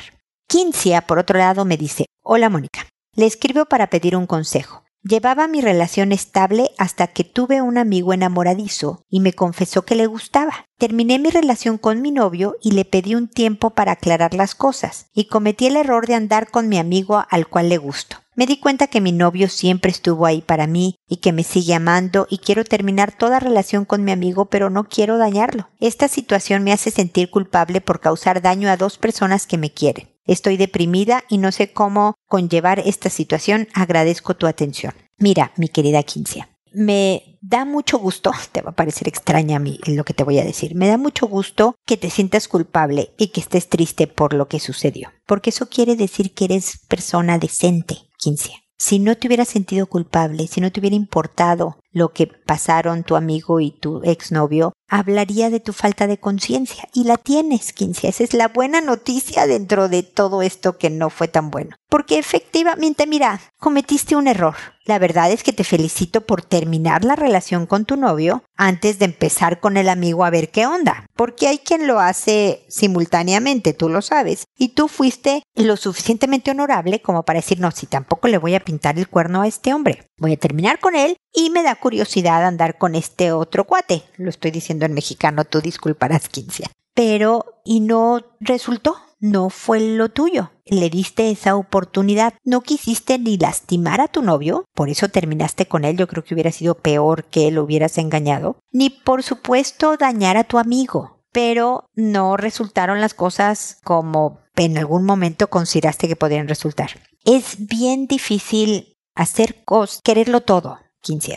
Quincia, 0.49 1.03
por 1.03 1.19
otro 1.19 1.39
lado, 1.39 1.65
me 1.65 1.77
dice, 1.77 2.07
hola 2.23 2.49
Mónica, 2.49 2.87
le 3.15 3.27
escribo 3.27 3.67
para 3.67 3.91
pedir 3.91 4.17
un 4.17 4.27
consejo. 4.27 4.85
Llevaba 5.05 5.47
mi 5.47 5.61
relación 5.61 6.11
estable 6.11 6.73
hasta 6.77 7.07
que 7.07 7.23
tuve 7.23 7.63
un 7.63 7.79
amigo 7.79 8.13
enamoradizo 8.13 9.05
y 9.09 9.21
me 9.21 9.33
confesó 9.33 9.85
que 9.85 9.95
le 9.95 10.07
gustaba. 10.07 10.67
Terminé 10.77 11.19
mi 11.19 11.31
relación 11.31 11.79
con 11.79 12.03
mi 12.03 12.11
novio 12.11 12.57
y 12.61 12.73
le 12.73 12.85
pedí 12.85 13.15
un 13.15 13.29
tiempo 13.29 13.71
para 13.71 13.93
aclarar 13.93 14.35
las 14.35 14.55
cosas, 14.55 15.07
y 15.15 15.27
cometí 15.27 15.67
el 15.67 15.77
error 15.77 16.07
de 16.07 16.15
andar 16.15 16.51
con 16.51 16.69
mi 16.69 16.79
amigo 16.79 17.25
al 17.31 17.47
cual 17.47 17.69
le 17.69 17.79
gusto. 17.79 18.17
Me 18.35 18.47
di 18.47 18.59
cuenta 18.59 18.87
que 18.87 19.01
mi 19.01 19.11
novio 19.11 19.49
siempre 19.49 19.91
estuvo 19.91 20.25
ahí 20.25 20.43
para 20.43 20.69
mí 20.69 20.97
y 21.09 21.17
que 21.17 21.33
me 21.33 21.43
sigue 21.43 21.75
amando 21.75 22.27
y 22.31 22.39
quiero 22.39 22.65
terminar 22.65 23.11
toda 23.11 23.41
relación 23.41 23.85
con 23.85 24.05
mi 24.05 24.13
amigo 24.13 24.45
pero 24.45 24.71
no 24.71 24.85
quiero 24.85 25.19
dañarlo. 25.19 25.69
Esta 25.81 26.07
situación 26.07 26.63
me 26.63 26.73
hace 26.73 26.93
sentir 26.93 27.31
culpable 27.31 27.81
por 27.81 27.99
causar 27.99 28.41
daño 28.41 28.69
a 28.71 28.77
dos 28.77 28.97
personas 28.97 29.47
que 29.49 29.59
me 29.59 29.73
quieren. 29.73 30.09
Estoy 30.29 30.57
deprimida 30.57 31.25
y 31.29 31.39
no 31.39 31.51
sé 31.51 31.73
cómo 31.73 32.15
conllevar 32.29 32.79
esta 32.79 33.11
situación. 33.11 33.67
Agradezco 33.75 34.37
tu 34.37 34.47
atención. 34.47 34.93
Mira, 35.19 35.53
mi 35.57 35.69
querida 35.69 36.05
Quincia, 36.05 36.49
me 36.73 37.39
da 37.41 37.65
mucho 37.65 37.99
gusto, 37.99 38.31
te 38.53 38.63
va 38.63 38.71
a 38.71 38.77
parecer 38.77 39.09
extraña 39.09 39.57
a 39.57 39.61
mí 39.61 39.81
lo 39.87 40.05
que 40.05 40.15
te 40.15 40.25
voy 40.25 40.39
a 40.39 40.45
decir, 40.45 40.75
me 40.75 40.87
da 40.87 40.99
mucho 40.99 41.27
gusto 41.27 41.75
que 41.87 41.97
te 41.97 42.11
sientas 42.11 42.47
culpable 42.47 43.15
y 43.19 43.29
que 43.29 43.41
estés 43.41 43.69
triste 43.69 44.07
por 44.07 44.35
lo 44.35 44.49
que 44.49 44.61
sucedió, 44.61 45.11
porque 45.27 45.51
eso 45.51 45.69
quiere 45.69 45.97
decir 45.97 46.35
que 46.35 46.45
eres 46.45 46.81
persona 46.89 47.39
decente, 47.39 47.97
Quincia. 48.19 48.55
Si 48.81 49.01
no 49.01 49.17
te 49.17 49.27
hubiera 49.27 49.45
sentido 49.45 49.87
culpable, 49.87 50.47
si 50.47 50.61
no 50.61 50.71
te 50.71 50.79
hubiera 50.79 50.95
importado 50.95 51.81
lo 51.93 52.13
que 52.13 52.27
pasaron 52.27 53.03
tu 53.03 53.17
amigo 53.17 53.61
y 53.61 53.71
tu 53.71 54.03
exnovio, 54.05 54.73
hablaría 54.89 55.51
de 55.51 55.61
tu 55.61 55.73
falta 55.73 56.07
de 56.07 56.19
conciencia. 56.19 56.89
Y 56.93 57.05
la 57.05 57.17
tienes, 57.17 57.73
Quincia. 57.73 58.09
Esa 58.09 58.25
es 58.25 58.35
la 58.35 58.49
buena 58.49 58.81
noticia 58.81 59.47
dentro 59.47 59.89
de 59.89 60.03
todo 60.03 60.43
esto 60.43 60.79
que 60.79 60.91
no 60.91 61.11
fue 61.11 61.29
tan 61.29 61.51
bueno. 61.51 61.77
Porque 61.89 62.19
efectivamente, 62.19 63.07
mira, 63.07 63.41
cometiste 63.59 64.17
un 64.17 64.29
error. 64.29 64.55
La 64.85 64.99
verdad 64.99 65.31
es 65.31 65.43
que 65.43 65.53
te 65.53 65.65
felicito 65.65 66.23
por 66.23 66.43
terminar 66.43 67.05
la 67.05 67.17
relación 67.17 67.67
con 67.67 67.85
tu 67.85 67.97
novio 67.97 68.43
antes 68.57 68.99
de 68.99 69.05
empezar 69.05 69.61
con 69.61 69.77
el 69.77 69.89
amigo 69.89 70.25
a 70.25 70.31
ver 70.31 70.51
qué 70.51 70.67
onda. 70.67 71.07
Porque 71.15 71.47
hay 71.47 71.59
quien 71.59 71.87
lo 71.87 72.01
hace 72.01 72.65
simultáneamente, 72.69 73.75
tú 73.75 73.89
lo 73.89 74.01
sabes. 74.01 74.45
Y 74.57 74.69
tú 74.69 74.89
fuiste 74.89 75.43
lo 75.55 75.77
suficientemente 75.77 76.51
honorable 76.51 77.03
como 77.03 77.25
para 77.25 77.41
decir, 77.41 77.61
no, 77.61 77.71
si 77.71 77.87
tampoco 77.87 78.29
le 78.29 78.39
voy 78.39 78.55
a 78.55 78.61
pintar 78.61 78.99
el 78.99 79.09
cuerno 79.09 79.43
a 79.43 79.47
este 79.47 79.75
hombre. 79.75 80.07
Voy 80.19 80.33
a 80.33 80.39
terminar 80.39 80.79
con 80.79 80.95
él 80.95 81.17
y 81.33 81.51
me 81.51 81.63
da 81.63 81.77
curiosidad 81.81 82.45
andar 82.45 82.79
con 82.79 82.95
este 82.95 83.33
otro 83.33 83.65
cuate. 83.65 84.03
Lo 84.17 84.31
estoy 84.31 84.51
diciendo 84.51 84.87
en 84.87 84.95
mexicano, 84.95 85.45
tú 85.45 85.61
disculparás, 85.61 86.29
Quincia. 86.29 86.71
Pero, 86.95 87.61
y 87.65 87.81
no 87.81 88.21
resultó, 88.41 88.97
no 89.21 89.51
fue 89.51 89.81
lo 89.81 90.09
tuyo. 90.09 90.51
Le 90.67 90.91
diste 90.91 91.31
esa 91.31 91.57
oportunidad, 91.57 92.35
no 92.45 92.61
quisiste 92.61 93.19
ni 93.19 93.39
lastimar 93.39 94.01
a 94.01 94.09
tu 94.09 94.23
novio, 94.23 94.65
por 94.75 94.89
eso 94.89 95.09
terminaste 95.09 95.67
con 95.67 95.85
él, 95.85 95.97
yo 95.97 96.07
creo 96.07 96.25
que 96.25 96.35
hubiera 96.35 96.53
sido 96.53 96.75
peor 96.75 97.25
que 97.25 97.51
lo 97.51 97.65
hubieras 97.65 97.99
engañado, 97.99 98.57
ni 98.71 98.91
por 98.91 99.23
supuesto 99.23 99.97
dañar 99.97 100.37
a 100.37 100.45
tu 100.45 100.59
amigo, 100.59 101.21
pero 101.33 101.87
no 101.95 102.37
resultaron 102.37 103.01
las 103.01 103.15
cosas 103.15 103.79
como 103.83 104.41
en 104.57 104.77
algún 104.77 105.05
momento 105.05 105.49
consideraste 105.49 106.09
que 106.09 106.17
podrían 106.17 106.49
resultar. 106.49 106.91
Es 107.25 107.67
bien 107.67 108.07
difícil 108.07 108.97
hacer 109.15 109.65
cosas, 109.65 110.01
quererlo 110.03 110.43
todo, 110.43 110.79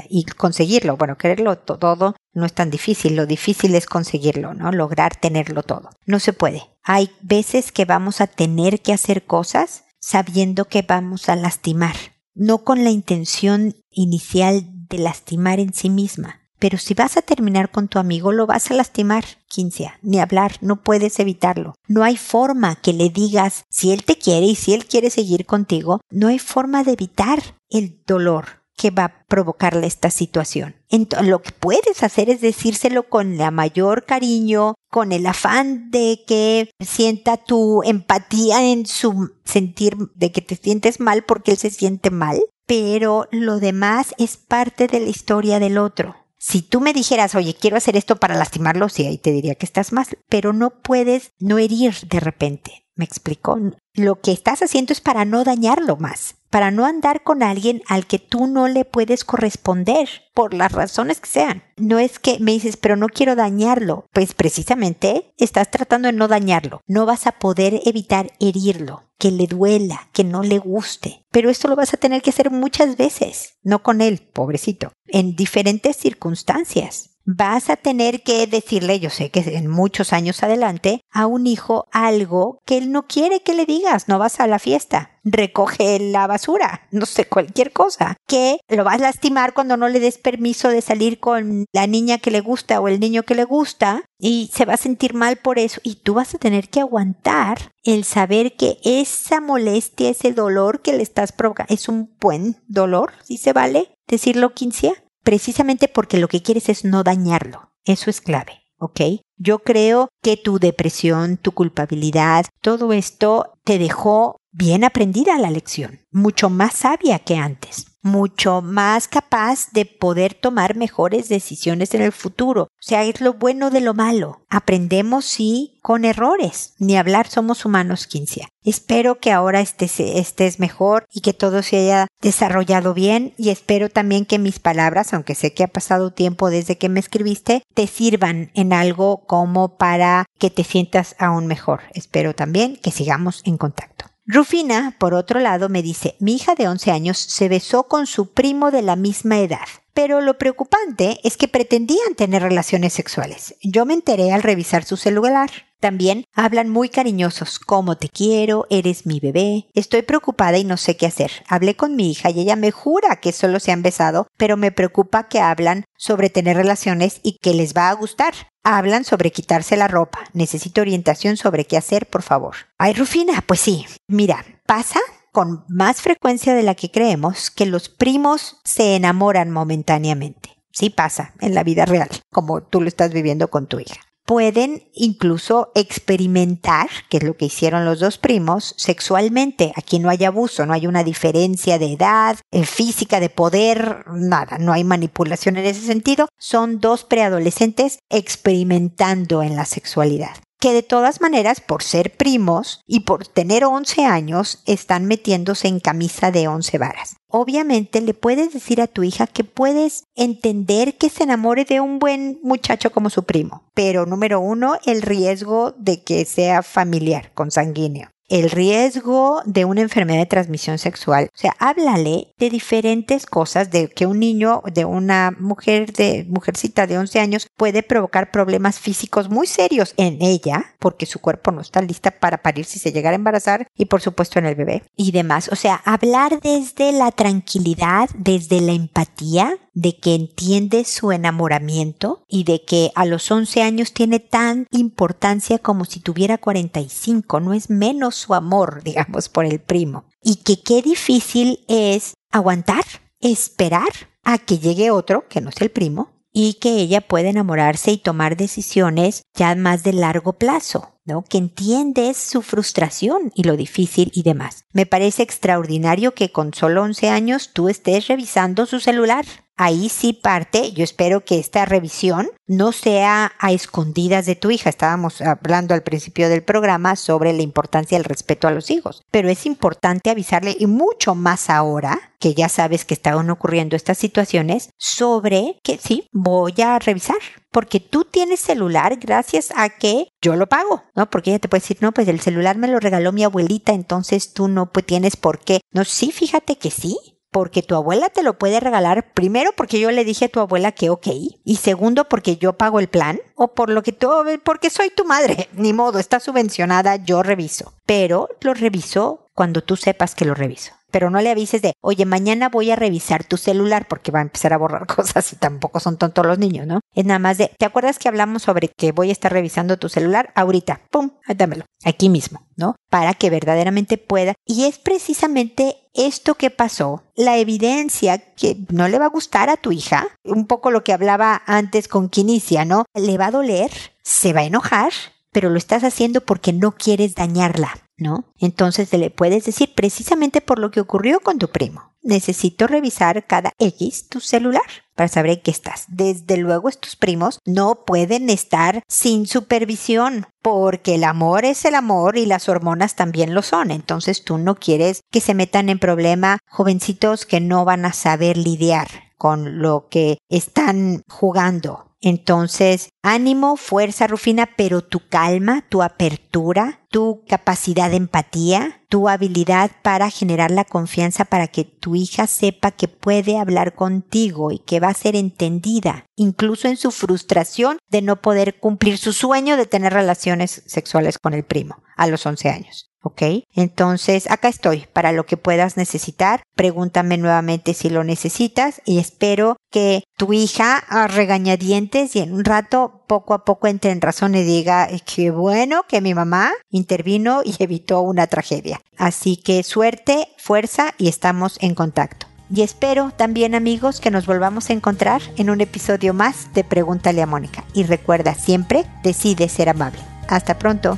y 0.10 0.24
conseguirlo. 0.26 0.98
Bueno, 0.98 1.18
quererlo 1.18 1.58
todo 1.58 2.16
no 2.34 2.46
es 2.46 2.54
tan 2.54 2.70
difícil, 2.70 3.16
lo 3.16 3.26
difícil 3.26 3.76
es 3.76 3.86
conseguirlo, 3.86 4.54
¿no? 4.54 4.72
Lograr 4.72 5.16
tenerlo 5.16 5.64
todo. 5.64 5.90
No 6.06 6.20
se 6.20 6.34
puede. 6.34 6.64
Hay 6.84 7.12
veces 7.22 7.72
que 7.72 7.86
vamos 7.86 8.22
a 8.22 8.28
tener 8.28 8.82
que 8.82 8.94
hacer 8.94 9.26
cosas 9.26 9.84
sabiendo 10.00 10.66
que 10.66 10.82
vamos 10.82 11.30
a 11.30 11.36
lastimar, 11.36 11.96
no 12.34 12.60
con 12.60 12.84
la 12.84 12.90
intención 12.90 13.76
inicial 13.92 14.66
de 14.88 14.98
lastimar 14.98 15.60
en 15.60 15.74
sí 15.74 15.90
misma. 15.90 16.40
Pero 16.58 16.78
si 16.78 16.94
vas 16.94 17.18
a 17.18 17.24
terminar 17.24 17.72
con 17.72 17.88
tu 17.88 17.98
amigo, 17.98 18.32
lo 18.32 18.46
vas 18.46 18.70
a 18.70 18.76
lastimar, 18.76 19.26
Quincia, 19.48 20.00
ni 20.04 20.20
hablar, 20.20 20.58
no 20.62 20.82
puedes 20.84 21.20
evitarlo. 21.20 21.74
No 21.88 22.04
hay 22.04 22.18
forma 22.18 22.76
que 22.76 22.94
le 22.94 23.10
digas 23.10 23.66
si 23.70 23.92
él 23.92 24.06
te 24.06 24.16
quiere 24.18 24.46
y 24.46 24.56
si 24.56 24.74
él 24.74 24.86
quiere 24.86 25.10
seguir 25.10 25.46
contigo, 25.46 26.02
no 26.12 26.28
hay 26.28 26.40
forma 26.40 26.84
de 26.84 26.94
evitar 26.94 27.40
el 27.70 28.00
dolor 28.06 28.61
que 28.82 28.90
va 28.90 29.04
a 29.06 29.26
provocarle 29.28 29.86
esta 29.86 30.10
situación. 30.10 30.76
Entonces, 30.90 31.30
lo 31.30 31.44
que 31.44 31.52
puedes 31.52 32.02
hacer 32.02 32.32
es 32.32 32.42
decírselo 32.42 33.08
con 33.10 33.38
la 33.38 33.52
mayor 33.52 34.06
cariño, 34.06 34.74
con 34.90 35.12
el 35.12 35.28
afán 35.28 35.92
de 35.92 36.24
que 36.26 36.72
sienta 36.84 37.38
tu 37.38 37.84
empatía 37.84 38.66
en 38.66 38.88
su 38.88 39.36
sentir 39.46 39.96
de 40.16 40.32
que 40.32 40.42
te 40.42 40.56
sientes 40.56 41.00
mal 41.00 41.24
porque 41.26 41.52
él 41.52 41.58
se 41.58 41.70
siente 41.70 42.10
mal, 42.10 42.42
pero 42.66 43.28
lo 43.32 43.60
demás 43.60 44.16
es 44.18 44.36
parte 44.36 44.88
de 44.88 45.02
la 45.02 45.10
historia 45.10 45.60
del 45.60 45.78
otro. 45.78 46.16
Si 46.40 46.64
tú 46.64 46.82
me 46.82 46.92
dijeras, 46.92 47.36
oye, 47.36 47.54
quiero 47.54 47.78
hacer 47.78 47.96
esto 47.96 48.16
para 48.16 48.36
lastimarlo, 48.36 48.90
sí, 48.90 49.06
ahí 49.06 49.20
te 49.20 49.32
diría 49.32 49.54
que 49.54 49.68
estás 49.68 49.92
mal, 49.92 50.08
pero 50.28 50.54
no 50.54 50.72
puedes 50.72 51.34
no 51.38 51.60
herir 51.60 51.94
de 52.10 52.20
repente. 52.20 52.88
¿Me 52.96 53.06
explicó? 53.06 53.60
Lo 53.94 54.22
que 54.22 54.32
estás 54.32 54.64
haciendo 54.64 54.92
es 54.92 55.02
para 55.02 55.24
no 55.24 55.44
dañarlo 55.44 55.98
más 55.98 56.41
para 56.52 56.70
no 56.70 56.86
andar 56.86 57.24
con 57.24 57.42
alguien 57.42 57.82
al 57.88 58.06
que 58.06 58.20
tú 58.20 58.46
no 58.46 58.68
le 58.68 58.86
puedes 58.86 59.24
corresponder, 59.24 60.08
por 60.34 60.54
las 60.54 60.72
razones 60.72 61.20
que 61.20 61.30
sean. 61.30 61.64
No 61.78 62.00
es 62.00 62.20
que 62.20 62.38
me 62.40 62.52
dices, 62.52 62.78
pero 62.78 62.96
no 62.96 63.08
quiero 63.08 63.36
dañarlo. 63.36 64.06
Pues 64.14 64.34
precisamente 64.34 65.34
estás 65.38 65.70
tratando 65.72 66.08
de 66.08 66.14
no 66.14 66.28
dañarlo. 66.28 66.82
No 66.88 67.06
vas 67.06 67.28
a 67.28 67.34
poder 67.34 67.82
evitar 67.86 68.32
herirlo, 68.40 69.04
que 69.18 69.32
le 69.32 69.48
duela, 69.48 70.10
que 70.14 70.24
no 70.24 70.44
le 70.44 70.60
guste. 70.60 71.26
Pero 71.32 71.50
esto 71.50 71.68
lo 71.68 71.76
vas 71.76 71.94
a 71.94 71.98
tener 71.98 72.22
que 72.22 72.30
hacer 72.30 72.52
muchas 72.52 72.98
veces, 72.98 73.58
no 73.64 73.84
con 73.84 74.02
él, 74.02 74.30
pobrecito, 74.34 74.94
en 75.08 75.36
diferentes 75.36 75.98
circunstancias 75.98 77.11
vas 77.26 77.70
a 77.70 77.76
tener 77.76 78.24
que 78.24 78.48
decirle, 78.48 79.00
yo 79.00 79.10
sé 79.10 79.30
que 79.30 79.40
en 79.40 79.68
muchos 79.68 80.14
años 80.14 80.44
adelante, 80.44 81.02
a 81.12 81.28
un 81.28 81.48
hijo 81.48 81.88
algo 81.92 82.60
que 82.66 82.78
él 82.78 82.92
no 82.92 83.08
quiere 83.08 83.42
que 83.42 83.54
le 83.54 83.66
digas, 83.66 84.08
no 84.08 84.20
vas 84.20 84.40
a 84.40 84.48
la 84.48 84.60
fiesta, 84.60 85.12
recoge 85.24 86.00
la 86.00 86.28
basura, 86.28 86.88
no 86.92 87.06
sé, 87.06 87.26
cualquier 87.26 87.72
cosa, 87.72 88.18
que 88.28 88.60
lo 88.70 88.84
vas 88.84 88.96
a 88.96 89.04
lastimar 89.04 89.54
cuando 89.54 89.78
no 89.78 89.88
le 89.88 90.00
des 90.00 90.18
permiso 90.18 90.70
de 90.70 90.82
salir 90.82 91.20
con 91.20 91.66
la 91.74 91.88
niña 91.88 92.18
que 92.18 92.32
le 92.32 92.42
gusta 92.42 92.80
o 92.80 92.88
el 92.88 93.00
niño 93.00 93.24
que 93.24 93.36
le 93.36 93.44
gusta 93.44 94.04
y 94.20 94.50
se 94.54 94.66
va 94.66 94.74
a 94.74 94.78
sentir 94.78 95.14
mal 95.14 95.38
por 95.38 95.60
eso. 95.60 95.80
Y 95.84 95.96
tú 95.96 96.16
vas 96.16 96.34
a 96.34 96.40
tener 96.40 96.70
que 96.70 96.80
aguantar 96.80 97.72
el 97.84 98.04
saber 98.04 98.56
que 98.56 98.80
esa 98.84 99.42
molestia, 99.42 100.10
ese 100.10 100.34
dolor 100.34 100.82
que 100.82 100.94
le 100.94 101.04
estás 101.04 101.32
provocando, 101.32 101.74
es 101.74 101.88
un 101.88 102.16
buen 102.20 102.58
dolor, 102.68 103.14
si 103.24 103.38
se 103.38 103.54
vale 103.54 103.92
decirlo, 104.08 104.54
Quincia, 104.54 104.94
precisamente 105.24 105.88
porque 105.88 106.18
lo 106.18 106.28
que 106.28 106.42
quieres 106.42 106.70
es 106.70 106.86
no 106.86 107.04
dañarlo. 107.04 107.72
Eso 107.86 108.10
es 108.10 108.22
clave, 108.22 108.68
¿ok? 108.78 109.02
Yo 109.38 109.60
creo 109.60 110.10
que 110.22 110.38
tu 110.38 110.60
depresión, 110.60 111.38
tu 111.38 111.52
culpabilidad, 111.52 112.46
todo 112.62 112.94
esto 112.94 113.54
te 113.64 113.80
dejó 113.80 114.38
bien 114.52 114.84
aprendida 114.84 115.38
la 115.38 115.50
lección, 115.50 116.02
mucho 116.12 116.50
más 116.50 116.74
sabia 116.74 117.20
que 117.20 117.38
antes, 117.38 117.86
mucho 118.02 118.62
más 118.62 119.08
capaz 119.08 119.72
de 119.72 119.86
poder 119.86 120.34
tomar 120.34 120.76
mejores 120.76 121.30
decisiones 121.30 121.94
en 121.94 122.02
el 122.02 122.12
futuro. 122.12 122.64
O 122.64 122.82
sea, 122.82 123.04
es 123.04 123.22
lo 123.22 123.34
bueno 123.34 123.70
de 123.70 123.82
lo 123.82 123.94
malo. 123.94 124.42
Aprendemos 124.50 125.26
sí 125.26 125.80
con 125.82 126.04
errores. 126.04 126.74
Ni 126.80 126.98
hablar 126.98 127.28
somos 127.28 127.64
humanos, 127.66 128.08
Quincia. 128.08 128.50
Espero 128.64 129.20
que 129.20 129.32
ahora 129.32 129.62
estés, 129.62 130.00
estés 130.00 130.60
mejor 130.60 131.06
y 131.12 131.22
que 131.22 131.34
todo 131.34 131.64
se 131.64 131.78
haya 131.78 132.08
desarrollado 132.22 132.94
bien 132.94 133.34
y 133.38 133.50
espero 133.50 133.90
también 133.90 134.26
que 134.26 134.40
mis 134.40 134.60
palabras, 134.60 135.14
aunque 135.14 135.36
sé 135.36 135.54
que 135.54 135.64
ha 135.64 135.68
pasado 135.68 136.12
tiempo 136.12 136.50
desde 136.50 136.78
que 136.78 136.90
me 136.90 137.00
escribiste, 137.00 137.64
te 137.74 137.88
sirvan 137.88 138.52
en 138.54 138.74
algo 138.74 139.26
como 139.26 139.78
para 139.78 140.26
que 140.38 140.50
te 140.50 140.64
sientas 140.64 141.16
aún 141.20 141.48
mejor. 141.48 141.82
Espero 141.94 142.36
también 142.36 142.78
que 142.78 142.92
sigamos 142.92 143.42
en 143.46 143.58
contacto. 143.58 144.01
Rufina, 144.26 144.96
por 145.00 145.14
otro 145.14 145.40
lado, 145.40 145.68
me 145.68 145.82
dice, 145.82 146.16
mi 146.20 146.36
hija 146.36 146.54
de 146.54 146.68
11 146.68 146.92
años 146.92 147.18
se 147.18 147.50
besó 147.50 147.88
con 147.88 148.06
su 148.06 148.34
primo 148.34 148.70
de 148.70 148.84
la 148.84 148.96
misma 148.96 149.40
edad. 149.40 149.68
Pero 149.94 150.22
lo 150.22 150.38
preocupante 150.38 151.20
es 151.24 151.38
que 151.38 151.48
pretendían 151.48 152.16
tener 152.16 152.44
relaciones 152.44 152.94
sexuales. 152.94 153.56
Yo 153.62 153.86
me 153.86 153.94
enteré 153.94 154.32
al 154.32 154.44
revisar 154.44 154.86
su 154.86 154.96
celular. 154.96 155.50
También 155.82 156.26
hablan 156.36 156.70
muy 156.70 156.90
cariñosos, 156.90 157.58
como 157.58 157.98
te 157.98 158.08
quiero, 158.08 158.68
eres 158.70 159.08
mi 159.08 159.20
bebé. 159.20 159.66
Estoy 159.74 160.04
preocupada 160.04 160.60
y 160.60 160.64
no 160.64 160.78
sé 160.78 160.96
qué 160.96 161.08
hacer. 161.08 161.32
Hablé 161.50 161.76
con 161.76 161.96
mi 161.96 162.12
hija 162.12 162.30
y 162.30 162.40
ella 162.40 162.56
me 162.56 162.70
jura 162.70 163.16
que 163.16 163.32
solo 163.32 163.60
se 163.60 163.72
han 163.72 163.82
besado, 163.82 164.28
pero 164.38 164.58
me 164.58 164.72
preocupa 164.72 165.28
que 165.28 165.40
hablan 165.40 165.86
sobre 165.98 166.30
tener 166.30 166.56
relaciones 166.56 167.20
y 167.24 167.40
que 167.42 167.56
les 167.56 167.74
va 167.74 167.90
a 167.90 167.94
gustar. 167.94 168.36
Hablan 168.64 169.06
sobre 169.06 169.32
quitarse 169.32 169.76
la 169.76 169.88
ropa. 169.88 170.20
Necesito 170.34 170.82
orientación 170.82 171.36
sobre 171.36 171.66
qué 171.66 171.78
hacer, 171.78 172.08
por 172.08 172.22
favor. 172.22 172.58
Ay, 172.78 172.94
Rufina, 172.94 173.42
pues 173.42 173.60
sí. 173.60 173.88
Mira, 174.08 174.46
pasa 174.68 175.00
con 175.32 175.66
más 175.68 176.00
frecuencia 176.04 176.54
de 176.54 176.62
la 176.62 176.76
que 176.76 176.92
creemos 176.92 177.50
que 177.50 177.66
los 177.66 177.90
primos 177.90 178.60
se 178.64 178.96
enamoran 178.96 179.50
momentáneamente. 179.50 180.52
Sí 180.72 180.92
pasa 180.92 181.34
en 181.42 181.56
la 181.56 181.64
vida 181.64 181.86
real, 181.86 182.10
como 182.32 182.62
tú 182.62 182.82
lo 182.82 182.88
estás 182.88 183.12
viviendo 183.12 183.50
con 183.50 183.66
tu 183.66 183.80
hija 183.80 184.00
pueden 184.26 184.84
incluso 184.94 185.72
experimentar, 185.76 186.88
que 187.10 187.18
es 187.18 187.24
lo 187.24 187.36
que 187.36 187.46
hicieron 187.46 187.86
los 187.86 188.00
dos 188.00 188.18
primos, 188.18 188.74
sexualmente. 188.78 189.74
Aquí 189.76 190.00
no 190.00 190.10
hay 190.10 190.24
abuso, 190.24 190.66
no 190.66 190.74
hay 190.74 190.88
una 190.88 191.04
diferencia 191.04 191.80
de 191.80 191.94
edad, 191.94 192.38
eh, 192.52 192.66
física, 192.66 193.20
de 193.20 193.30
poder, 193.30 194.06
nada, 194.14 194.58
no 194.58 194.74
hay 194.74 194.84
manipulación 194.84 195.58
en 195.58 195.66
ese 195.66 195.82
sentido. 195.82 196.28
Son 196.38 196.80
dos 196.80 197.04
preadolescentes 197.04 198.00
experimentando 198.10 199.44
en 199.44 199.56
la 199.56 199.66
sexualidad 199.66 200.36
que 200.62 200.74
de 200.74 200.84
todas 200.84 201.22
maneras, 201.22 201.60
por 201.60 201.82
ser 201.82 202.16
primos 202.16 202.84
y 202.86 203.02
por 203.02 203.28
tener 203.28 203.66
11 203.66 204.06
años, 204.06 204.62
están 204.68 205.08
metiéndose 205.08 205.68
en 205.68 205.80
camisa 205.80 206.32
de 206.32 206.48
11 206.48 206.78
varas. 206.78 207.16
Obviamente 207.28 208.00
le 208.00 208.14
puedes 208.14 208.54
decir 208.54 208.80
a 208.80 208.88
tu 208.88 209.02
hija 209.02 209.26
que 209.26 209.44
puedes 209.44 210.04
entender 210.16 210.98
que 210.98 211.10
se 211.10 211.24
enamore 211.24 211.66
de 211.66 211.82
un 211.82 211.98
buen 211.98 212.40
muchacho 212.44 212.92
como 212.92 213.10
su 213.10 213.24
primo, 213.24 213.64
pero 213.74 214.06
número 214.06 214.40
uno, 214.40 214.78
el 214.86 215.02
riesgo 215.02 215.74
de 215.78 216.04
que 216.04 216.26
sea 216.26 216.62
familiar, 216.62 217.32
consanguíneo 217.34 218.10
el 218.32 218.50
riesgo 218.50 219.42
de 219.46 219.66
una 219.66 219.82
enfermedad 219.82 220.20
de 220.20 220.26
transmisión 220.26 220.78
sexual. 220.78 221.30
O 221.36 221.38
sea, 221.38 221.54
háblale 221.60 222.34
de 222.40 222.50
diferentes 222.50 223.26
cosas, 223.26 223.70
de 223.72 223.90
que 223.90 224.06
un 224.06 224.20
niño, 224.20 224.64
de 224.72 224.86
una 224.86 225.36
mujer, 225.38 225.92
de 225.92 226.26
mujercita 226.30 226.88
de 226.88 226.98
11 226.98 227.20
años 227.20 227.48
puede 227.58 227.84
provocar 227.84 228.32
problemas 228.32 228.80
físicos 228.80 229.30
muy 229.30 229.48
serios 229.48 229.94
en 229.98 230.22
ella, 230.22 230.74
porque 230.80 231.06
su 231.06 231.20
cuerpo 231.20 231.52
no 231.52 231.60
está 231.60 231.82
lista 231.82 232.12
para 232.12 232.42
parir 232.42 232.64
si 232.64 232.80
se 232.80 232.94
llegara 232.94 233.16
a 233.16 233.20
embarazar 233.20 233.68
y 233.76 233.86
por 233.86 234.02
supuesto 234.02 234.40
en 234.40 234.46
el 234.46 234.56
bebé 234.56 234.84
y 234.96 235.12
demás. 235.12 235.50
O 235.52 235.58
sea, 235.58 235.82
hablar 235.84 236.40
desde 236.40 236.94
la 236.94 237.12
tranquilidad, 237.12 238.10
desde 238.18 238.62
la 238.62 238.72
empatía, 238.72 239.58
de 239.74 239.98
que 239.98 240.16
entiende 240.16 240.84
su 240.84 241.12
enamoramiento 241.12 242.24
y 242.28 242.44
de 242.44 242.64
que 242.64 242.92
a 242.96 243.06
los 243.06 243.30
11 243.32 243.62
años 243.62 243.94
tiene 243.94 244.20
tan 244.20 244.68
importancia 244.72 245.60
como 245.60 245.86
si 245.86 246.00
tuviera 246.00 246.38
45, 246.38 247.40
no 247.40 247.54
es 247.54 247.70
menos 247.70 248.16
su 248.16 248.34
amor, 248.34 248.82
digamos, 248.86 249.30
por 249.30 249.46
el 249.46 249.60
primo. 249.60 250.06
Y 250.22 250.38
que 250.38 250.62
qué 250.62 250.82
difícil 250.82 251.64
es 251.68 252.14
aguantar, 252.32 252.84
esperar 253.20 253.90
a 254.24 254.38
que 254.38 254.60
llegue 254.60 254.92
otro, 254.92 255.28
que 255.28 255.42
no 255.42 255.50
es 255.50 255.62
el 255.62 255.72
primo, 255.72 256.12
y 256.34 256.56
que 256.56 256.78
ella 256.78 257.02
pueda 257.02 257.30
enamorarse 257.30 257.92
y 257.92 257.98
tomar 257.98 258.38
decisiones 258.38 259.24
ya 259.36 259.54
más 259.56 259.84
de 259.84 259.94
largo 259.94 260.34
plazo, 260.34 260.94
¿no? 261.04 261.24
Que 261.24 261.38
entiendes 261.38 262.18
su 262.18 262.42
frustración 262.42 263.32
y 263.36 263.44
lo 263.44 263.58
difícil 263.58 264.12
y 264.14 264.24
demás. 264.24 264.64
Me 264.72 264.86
parece 264.86 265.24
extraordinario 265.24 266.14
que 266.14 266.32
con 266.32 266.54
solo 266.54 266.84
11 266.84 267.10
años 267.10 267.52
tú 267.54 267.68
estés 267.68 268.08
revisando 268.08 268.66
su 268.66 268.80
celular 268.80 269.26
ahí 269.62 269.90
sí 269.90 270.14
parte, 270.14 270.72
yo 270.72 270.84
espero 270.84 271.24
que 271.24 271.38
esta 271.38 271.66
revisión 271.66 272.30
no 272.48 272.72
sea 272.72 273.34
a 273.40 273.52
escondidas 273.52 274.26
de 274.26 274.36
tu 274.36 274.50
hija. 274.50 274.70
Estábamos 274.70 275.22
hablando 275.22 275.76
al 275.76 275.84
principio 275.84 276.30
del 276.30 276.44
programa 276.44 276.96
sobre 276.96 277.32
la 277.32 277.44
importancia 277.44 277.98
del 277.98 278.06
respeto 278.06 278.48
a 278.48 278.52
los 278.52 278.72
hijos, 278.72 279.04
pero 279.12 279.30
es 279.30 279.46
importante 279.46 280.10
avisarle 280.10 280.56
y 280.60 280.66
mucho 280.66 281.14
más 281.14 281.50
ahora 281.50 282.12
que 282.20 282.34
ya 282.34 282.50
sabes 282.50 282.86
que 282.86 282.96
estaban 282.96 283.30
ocurriendo 283.30 283.76
estas 283.76 284.00
situaciones 284.00 284.70
sobre 284.78 285.60
que 285.64 285.78
sí, 285.78 286.08
voy 286.12 286.56
a 286.62 286.80
revisar 286.80 287.18
porque 287.52 287.80
tú 287.80 288.06
tienes 288.06 288.40
celular 288.40 288.98
gracias 288.98 289.52
a 289.56 289.70
que 289.70 290.08
yo 290.22 290.36
lo 290.36 290.48
pago, 290.48 290.84
¿no? 290.96 291.10
Porque 291.10 291.32
ella 291.32 291.40
te 291.40 291.50
puede 291.50 291.62
decir, 291.62 291.78
no, 291.82 291.92
pues 291.92 292.08
el 292.08 292.22
celular 292.22 292.58
me 292.58 292.68
lo 292.68 292.80
regaló 292.80 293.12
mi 293.12 293.24
abuelita, 293.24 293.74
entonces 293.74 294.34
tú 294.34 294.48
no 294.48 294.72
pues, 294.72 294.86
tienes 294.86 295.18
por 295.18 295.40
qué. 295.40 295.60
No, 295.72 295.84
sí, 295.84 296.12
fíjate 296.12 296.58
que 296.58 296.72
sí, 296.72 296.98
porque 297.32 297.64
tu 297.64 297.76
abuela 297.76 298.10
te 298.10 298.24
lo 298.24 298.38
puede 298.38 298.60
regalar, 298.60 299.14
primero 299.14 299.52
porque 299.56 299.80
yo 299.80 299.90
le 299.92 300.04
dije 300.06 300.26
a 300.26 300.30
tu 300.30 300.40
abuela 300.40 300.74
que 300.74 300.90
ok, 300.90 301.08
y 301.44 301.56
segundo 301.56 302.08
porque 302.08 302.38
yo 302.38 302.54
pago 302.54 302.80
el 302.80 302.90
plan, 302.90 303.20
o 303.36 303.54
por 303.54 303.70
lo 303.70 303.82
que 303.84 303.94
tú, 303.94 304.10
porque 304.44 304.70
soy 304.70 304.90
tu 304.90 305.06
madre, 305.06 305.50
ni 305.54 305.74
modo, 305.74 306.00
está 306.00 306.20
subvencionada, 306.20 306.98
yo 306.98 307.24
reviso, 307.24 307.74
pero 307.86 308.30
lo 308.42 308.54
reviso 308.54 309.30
cuando 309.34 309.64
tú 309.64 309.78
sepas 309.78 310.14
que 310.14 310.26
lo 310.26 310.34
reviso 310.34 310.74
pero 310.92 311.10
no 311.10 311.22
le 311.22 311.32
avises 311.32 311.62
de, 311.62 311.74
oye, 311.82 312.06
mañana 312.06 312.50
voy 312.50 312.72
a 312.72 312.76
revisar 312.76 313.24
tu 313.24 313.38
celular 313.38 313.88
porque 313.88 314.12
va 314.12 314.20
a 314.20 314.24
empezar 314.24 314.54
a 314.54 314.58
borrar 314.58 314.88
cosas 314.96 315.32
y 315.34 315.36
tampoco 315.36 315.80
son 315.80 315.98
tontos 315.98 316.26
los 316.26 316.38
niños, 316.38 316.68
¿no? 316.68 316.82
Es 316.94 317.06
nada 317.06 317.20
más 317.20 317.38
de, 317.38 317.52
¿te 317.58 317.66
acuerdas 317.66 318.00
que 318.00 318.10
hablamos 318.10 318.44
sobre 318.44 318.68
que 318.68 318.92
voy 318.92 319.10
a 319.10 319.14
estar 319.14 319.32
revisando 319.32 319.78
tu 319.78 319.90
celular? 319.90 320.32
Ahorita, 320.36 320.82
¡pum! 320.92 321.12
Dámelo, 321.28 321.66
aquí 321.84 322.10
mismo, 322.10 322.46
¿no? 322.56 322.76
Para 322.90 323.14
que 323.14 323.30
verdaderamente 323.30 323.98
pueda. 323.98 324.34
Y 324.46 324.66
es 324.66 324.78
precisamente 324.78 325.78
esto 325.94 326.36
que 326.36 326.50
pasó, 326.50 327.04
la 327.16 327.38
evidencia 327.38 328.18
que 328.18 328.58
no 328.70 328.88
le 328.88 329.00
va 329.00 329.06
a 329.06 329.10
gustar 329.10 329.50
a 329.50 329.58
tu 329.58 329.72
hija, 329.72 330.08
un 330.24 330.48
poco 330.48 330.72
lo 330.72 330.84
que 330.84 330.94
hablaba 330.94 331.42
antes 331.46 331.88
con 331.88 332.10
Quinicia, 332.10 332.66
¿no? 332.66 332.86
Le 332.94 333.18
va 333.18 333.28
a 333.28 333.32
doler, 333.32 333.72
se 334.04 334.34
va 334.34 334.42
a 334.42 334.46
enojar, 334.46 334.92
pero 335.32 335.50
lo 335.50 335.58
estás 335.58 335.84
haciendo 335.84 336.22
porque 336.22 336.54
no 336.54 336.74
quieres 336.74 337.16
dañarla. 337.16 337.72
¿No? 338.02 338.26
Entonces 338.40 338.92
le 338.92 339.10
puedes 339.10 339.46
decir 339.46 339.74
precisamente 339.76 340.42
por 340.42 340.60
lo 340.60 340.72
que 340.72 340.82
ocurrió 340.82 341.20
con 341.20 341.38
tu 341.38 341.50
primo. 341.50 341.92
Necesito 342.04 342.66
revisar 342.66 343.28
cada 343.28 343.54
X 343.60 344.10
tu 344.10 344.20
celular 344.20 344.64
para 344.96 345.08
saber 345.08 345.42
qué 345.44 345.52
estás. 345.52 345.86
Desde 345.88 346.38
luego 346.38 346.68
estos 346.68 346.96
primos 346.96 347.40
no 347.46 347.86
pueden 347.86 348.30
estar 348.30 348.84
sin 348.88 349.28
supervisión 349.28 350.26
porque 350.42 350.96
el 350.96 351.04
amor 351.04 351.46
es 351.46 351.64
el 351.64 351.76
amor 351.76 352.18
y 352.18 352.26
las 352.26 352.50
hormonas 352.50 352.96
también 352.96 353.36
lo 353.36 353.44
son. 353.44 353.70
Entonces 353.70 354.24
tú 354.24 354.40
no 354.40 354.56
quieres 354.56 355.02
que 355.12 355.22
se 355.22 355.36
metan 355.36 355.70
en 355.70 355.78
problema 355.78 356.40
jovencitos 356.50 357.28
que 357.28 357.40
no 357.40 357.66
van 357.66 357.86
a 357.86 357.94
saber 357.94 358.36
lidiar 358.36 358.88
con 359.18 359.62
lo 359.62 359.88
que 359.90 360.18
están 360.30 361.04
jugando 361.08 361.91
entonces, 362.02 362.90
ánimo, 363.04 363.58
fuerza, 363.58 364.08
Rufina, 364.08 364.50
pero 364.58 364.82
tu 364.82 365.08
calma, 365.08 365.64
tu 365.70 365.84
apertura, 365.84 366.82
tu 366.90 367.24
capacidad 367.28 367.92
de 367.92 367.98
empatía, 367.98 368.82
tu 368.90 369.08
habilidad 369.08 369.72
para 369.84 370.10
generar 370.10 370.50
la 370.50 370.66
confianza 370.66 371.26
para 371.26 371.48
que 371.48 371.64
tu 371.64 371.96
hija 371.96 372.26
sepa 372.26 372.72
que 372.72 372.88
puede 372.88 373.38
hablar 373.38 373.76
contigo 373.76 374.52
y 374.52 374.58
que 374.60 374.80
va 374.80 374.90
a 374.90 374.96
ser 374.96 375.16
entendida, 375.16 376.06
incluso 376.16 376.68
en 376.68 376.78
su 376.78 376.92
frustración 376.92 377.78
de 377.90 378.02
no 378.02 378.22
poder 378.22 378.60
cumplir 378.60 378.98
su 378.98 379.14
sueño 379.14 379.56
de 379.56 379.68
tener 379.68 379.94
relaciones 379.94 380.64
sexuales 380.66 381.20
con 381.20 381.36
el 381.36 381.44
primo 381.44 381.84
a 381.98 382.08
los 382.08 382.26
11 382.26 382.50
años. 382.50 382.91
¿Ok? 383.04 383.22
Entonces, 383.56 384.30
acá 384.30 384.48
estoy 384.48 384.86
para 384.94 385.12
lo 385.12 385.26
que 385.26 385.38
puedas 385.38 385.76
necesitar. 385.76 386.44
Pregúntame 386.56 387.18
nuevamente 387.18 387.74
si 387.74 387.90
lo 387.90 388.04
necesitas 388.04 388.82
y 388.86 389.00
espero 389.00 389.58
que 389.72 390.04
tu 390.18 390.34
hija 390.34 390.78
a 390.78 391.08
regañadientes 391.08 392.16
y 392.16 392.20
en 392.20 392.34
un 392.34 392.46
rato 392.46 393.04
poco 393.08 393.34
a 393.34 393.44
poco 393.44 393.68
entre 393.68 393.92
en 393.92 394.02
razón 394.02 394.36
y 394.36 394.44
diga 394.44 394.88
que 395.06 395.32
bueno 395.32 395.84
que 395.88 396.02
mi 396.02 396.14
mamá 396.14 396.52
intervino 396.70 397.42
y 397.44 397.56
evitó 397.58 398.02
una 398.02 398.28
tragedia. 398.28 398.82
Así 398.98 399.38
que 399.38 399.64
suerte, 399.64 400.28
fuerza 400.38 400.94
y 400.98 401.08
estamos 401.08 401.58
en 401.62 401.74
contacto. 401.74 402.28
Y 402.54 402.64
espero 402.64 403.12
también 403.16 403.56
amigos 403.56 404.02
que 404.02 404.12
nos 404.12 404.26
volvamos 404.26 404.70
a 404.70 404.74
encontrar 404.74 405.22
en 405.38 405.50
un 405.50 405.62
episodio 405.62 406.14
más 406.14 406.54
de 406.54 406.66
Pregúntale 406.66 407.22
a 407.22 407.26
Mónica. 407.26 407.64
Y 407.74 407.84
recuerda 407.84 408.36
siempre, 408.36 408.86
decide 409.04 409.48
ser 409.48 409.70
amable. 409.70 410.00
Hasta 410.28 410.60
pronto. 410.60 410.98